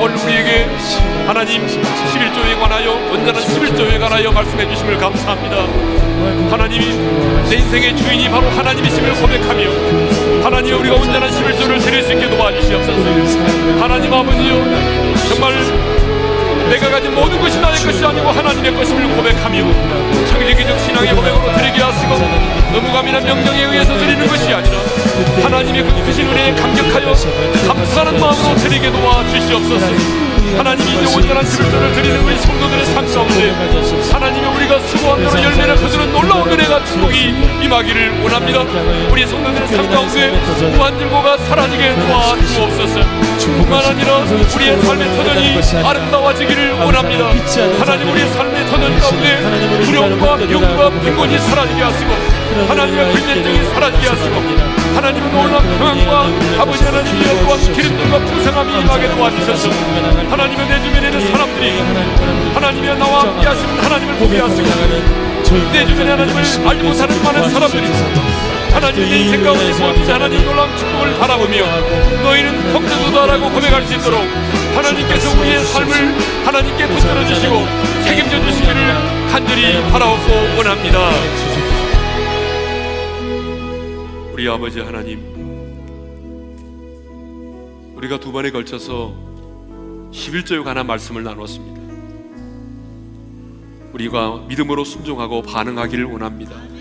오늘 0.00 0.16
우리에게 0.16 0.66
하나님 1.26 1.66
11조에 1.66 2.60
관하여 2.60 2.92
온전한 3.10 3.42
11조에 3.42 3.98
관하여 3.98 4.30
말씀해 4.30 4.68
주심을 4.68 4.98
감사합니다. 4.98 5.56
하나님이 6.50 6.86
내 7.48 7.56
인생의 7.56 7.96
주인이 7.96 8.28
바로 8.28 8.48
하나님이심을 8.50 9.14
고백하며 9.14 10.27
하나님 10.42 10.78
우리가 10.80 10.96
온전한 10.96 11.30
11조를 11.30 11.80
드릴 11.82 12.02
수 12.02 12.12
있게 12.12 12.28
도와주시옵소서. 12.30 13.80
하나님 13.80 14.12
아버지요 14.12 14.64
정말 15.28 15.54
내가 16.70 16.90
가진 16.90 17.14
모든 17.14 17.40
것이 17.40 17.58
나의 17.60 17.78
것이 17.78 18.04
아니고 18.04 18.28
하나님의 18.28 18.74
것임을 18.74 19.16
고백하며 19.16 20.26
창의적인 20.26 20.78
신앙의 20.78 21.14
고백으로 21.14 21.56
드리게 21.56 21.82
하시고 21.82 22.14
의무감이나 22.74 23.20
명령에 23.20 23.64
의해서 23.64 23.96
드리는 23.96 24.26
것이 24.26 24.52
아니라 24.52 24.78
하나님의 25.42 25.82
그 25.82 26.04
크신 26.04 26.28
은혜에 26.28 26.54
감격하여 26.54 27.14
감사하는 27.66 28.20
마음으로 28.20 28.56
드리게 28.56 28.92
도와주시옵소서 28.92 30.27
하나님이 30.56 31.06
온전한 31.14 31.44
십일조를 31.44 31.92
드리는 31.92 32.20
우리 32.24 32.36
성도들의 32.38 32.84
삶 32.86 33.06
가운데 33.12 33.50
하나님이 34.12 34.46
우리가 34.46 34.78
수고한 34.80 35.18
대로 35.18 35.42
열매를 35.42 35.76
거두는 35.76 36.12
놀라운 36.12 36.48
은혜가 36.50 36.84
축복이 36.84 37.34
임하기를 37.62 38.22
원합니다. 38.22 38.62
우리 39.10 39.26
성도들의 39.26 39.68
삶 39.68 39.88
가운데 39.90 40.30
무한질고가 40.76 41.36
사라지게 41.38 41.94
도와주옵소서 41.94 42.77
뿐만 43.68 43.84
아니라 43.84 44.16
우리의 44.56 44.80
삶의 44.82 45.16
터전이 45.16 45.86
아름다워지기를 45.86 46.72
원합니다. 46.72 47.28
하나님 47.78 48.10
우리의 48.10 48.28
삶의 48.30 48.66
터전 48.66 48.98
가운데 48.98 49.84
두려움과 49.84 50.36
병과 50.36 50.90
빈곤이 51.00 51.38
사라지게 51.38 51.82
하시고 51.82 52.10
하나님의 52.66 53.12
불면증이 53.12 53.64
사라지게 53.74 54.08
하시고 54.08 54.34
하나님은 54.94 55.32
놀라운 55.32 55.78
평안과 55.78 56.62
아버지 56.62 56.82
하나님의 56.82 57.44
또한 57.44 57.72
기름들과 57.74 58.18
풍성함이 58.18 58.80
임하게 58.80 59.08
도와주셔서 59.10 59.68
하나님의 60.30 60.68
내 60.68 60.82
주변에 60.82 61.08
있는 61.08 61.30
사람들이 61.30 61.82
하나님의 62.54 62.98
나와 62.98 63.20
함께 63.20 63.46
하시는 63.46 63.78
하나님을 63.84 64.14
보게 64.16 64.40
하시고 64.40 64.68
내 65.72 65.86
주변에 65.86 66.10
하나님을 66.10 66.42
알지 66.42 66.82
못하는 66.82 67.22
많은 67.22 67.50
사람들이 67.50 67.86
하나님의 68.78 69.22
인생 69.22 69.42
가운데 69.42 69.72
모든 69.72 70.08
하나님 70.08 70.44
놀라운 70.44 70.76
축복을 70.76 71.18
바라보며 71.18 72.22
너희는 72.22 72.72
형제도다라고 72.72 73.50
고백할 73.50 73.84
수 73.84 73.94
있도록 73.94 74.20
하나님께서 74.76 75.40
우리의 75.40 75.64
삶을 75.64 75.92
하나님께 76.46 76.86
붙들어 76.86 77.26
주시고 77.26 77.56
책임져 78.04 78.40
주시기를 78.40 78.76
간절히 79.32 79.82
바라옵고 79.90 80.32
원합니다. 80.58 81.10
우리 84.32 84.48
아버지 84.48 84.78
하나님, 84.78 85.18
우리가 87.96 88.20
두 88.20 88.30
번에 88.30 88.52
걸쳐서 88.52 89.12
11조에 90.12 90.62
관한 90.62 90.86
말씀을 90.86 91.24
나눴습니다. 91.24 91.80
우리가 93.92 94.44
믿음으로 94.46 94.84
순종하고 94.84 95.42
반응하기를 95.42 96.04
원합니다. 96.04 96.77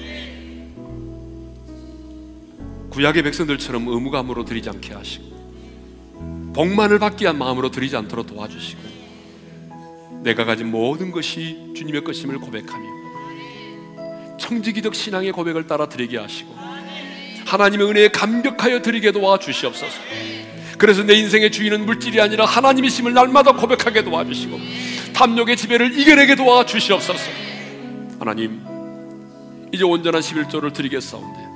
구약의 2.97 3.21
백성들처럼 3.21 3.87
의무감으로 3.87 4.43
드리지 4.43 4.69
않게 4.69 4.95
하시고 4.95 5.37
복만을 6.55 6.97
받기 6.97 7.25
위한 7.25 7.37
마음으로 7.37 7.69
드리지 7.69 7.95
않도록 7.95 8.25
도와주시고 8.25 8.81
내가 10.23 10.45
가진 10.45 10.71
모든 10.71 11.11
것이 11.11 11.73
주님의 11.75 12.03
것임을 12.03 12.39
고백하며 12.39 14.37
청지기적 14.39 14.95
신앙의 14.95 15.31
고백을 15.31 15.67
따라 15.67 15.87
드리게 15.87 16.17
하시고 16.17 16.55
하나님의 17.45 17.87
은혜에 17.87 18.07
감격하여 18.07 18.81
드리게 18.81 19.11
도와주시옵소서. 19.11 19.93
그래서 20.79 21.03
내 21.03 21.13
인생의 21.13 21.51
주인은 21.51 21.85
물질이 21.85 22.19
아니라 22.19 22.45
하나님이심을 22.45 23.13
날마다 23.13 23.51
고백하게 23.51 24.05
도와주시고 24.05 24.59
탐욕의 25.13 25.55
지배를 25.55 25.99
이겨내게 25.99 26.33
도와주시옵소서. 26.33 27.29
하나님, 28.17 28.59
이제 29.71 29.83
온전한 29.83 30.19
11조를 30.23 30.73
드리겠사온데 30.73 31.46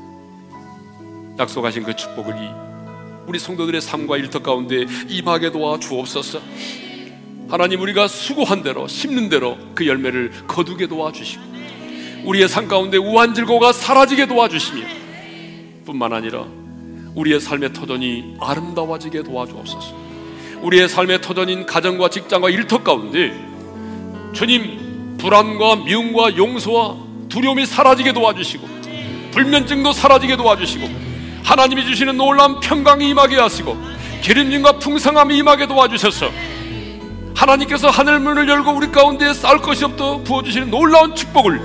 약속하신 1.41 1.83
그 1.83 1.95
축복을 1.95 2.35
우리 3.25 3.39
성도들의 3.39 3.81
삶과 3.81 4.17
일터 4.17 4.39
가운데 4.39 4.85
임하게 5.07 5.51
도와 5.51 5.79
주옵소서. 5.79 6.39
하나님 7.49 7.81
우리가 7.81 8.07
수고한 8.07 8.63
대로 8.63 8.87
심는 8.87 9.27
대로 9.27 9.57
그 9.73 9.87
열매를 9.87 10.31
거두게 10.47 10.87
도와 10.87 11.11
주시고 11.11 11.43
우리의 12.25 12.47
삶 12.47 12.67
가운데 12.67 12.97
우한 12.97 13.33
즐거가 13.33 13.73
사라지게 13.73 14.27
도와 14.27 14.47
주시며 14.47 14.85
뿐만 15.85 16.13
아니라 16.13 16.45
우리의 17.15 17.39
삶의 17.39 17.73
터전이 17.73 18.37
아름다워지게 18.39 19.23
도와주옵소서. 19.23 19.95
우리의 20.61 20.87
삶의 20.87 21.21
터전인 21.21 21.65
가정과 21.65 22.09
직장과 22.09 22.51
일터 22.51 22.83
가운데 22.83 23.33
주님 24.33 25.17
불안과 25.17 25.75
미움과 25.77 26.37
용서와 26.37 26.97
두려움이 27.29 27.65
사라지게 27.65 28.13
도와주시고 28.13 28.67
불면증도 29.31 29.91
사라지게 29.91 30.37
도와주시고 30.37 31.10
하나님이 31.43 31.85
주시는 31.85 32.17
놀라운 32.17 32.59
평강이 32.59 33.09
임하게 33.09 33.37
하시고 33.37 33.77
기름님과 34.21 34.79
풍성함이 34.79 35.37
임하게 35.37 35.67
도와주셔서 35.67 36.29
하나님께서 37.35 37.89
하늘 37.89 38.19
문을 38.19 38.47
열고 38.47 38.71
우리 38.71 38.91
가운데 38.91 39.33
쌓을 39.33 39.59
것이 39.59 39.83
없도 39.83 40.23
부어주시는 40.23 40.69
놀라운 40.69 41.15
축복을 41.15 41.59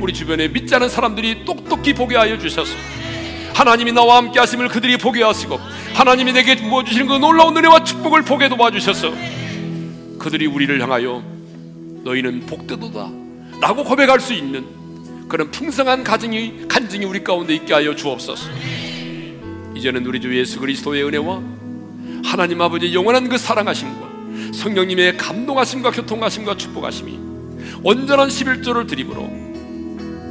우리 0.00 0.12
주변에 0.12 0.48
믿지 0.48 0.74
않은 0.74 0.88
사람들이 0.88 1.44
똑똑히 1.44 1.92
보게 1.92 2.16
하여 2.16 2.38
주셔서 2.38 2.72
하나님이 3.54 3.92
나와 3.92 4.16
함께 4.16 4.38
하심을 4.38 4.68
그들이 4.68 4.96
보게 4.96 5.22
하시고 5.22 5.58
하나님이 5.94 6.32
내게 6.32 6.56
부어주시는 6.56 7.06
그 7.06 7.14
놀라운 7.14 7.56
은혜와 7.56 7.84
축복을 7.84 8.22
보게 8.22 8.48
도와주셔서 8.48 9.12
그들이 10.18 10.46
우리를 10.46 10.80
향하여 10.80 11.22
너희는 12.04 12.46
복되도다 12.46 13.10
라고 13.60 13.84
고백할 13.84 14.20
수 14.20 14.32
있는 14.32 14.64
그런 15.28 15.50
풍성한 15.50 16.04
가정이 16.04 16.68
간증이 16.68 17.04
우리 17.04 17.22
가운데 17.24 17.54
있게 17.54 17.74
하여 17.74 17.94
주옵소서 17.94 18.50
이제는 19.74 20.06
우리 20.06 20.20
주 20.20 20.36
예수 20.38 20.60
그리스도의 20.60 21.04
은혜와 21.04 21.42
하나님 22.24 22.60
아버지 22.60 22.94
영원한 22.94 23.28
그 23.28 23.36
사랑하심과 23.38 24.12
성령님의 24.52 25.16
감동하심과 25.16 25.90
교통하심과 25.90 26.56
축복하심이 26.56 27.18
온전한 27.82 28.28
11조를 28.28 28.86
드림으로 28.86 29.28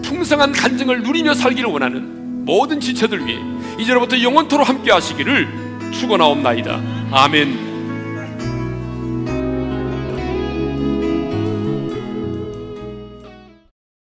풍성한 0.03 0.51
간증을 0.51 1.03
누리며 1.03 1.33
살기를 1.33 1.69
원하는 1.69 2.45
모든 2.45 2.79
지체들 2.79 3.25
위해 3.25 3.39
이제로부터 3.79 4.21
영원토로 4.21 4.63
함께 4.63 4.91
하시기를 4.91 5.47
축원하옵나이다. 5.91 6.81
아멘. 7.11 7.70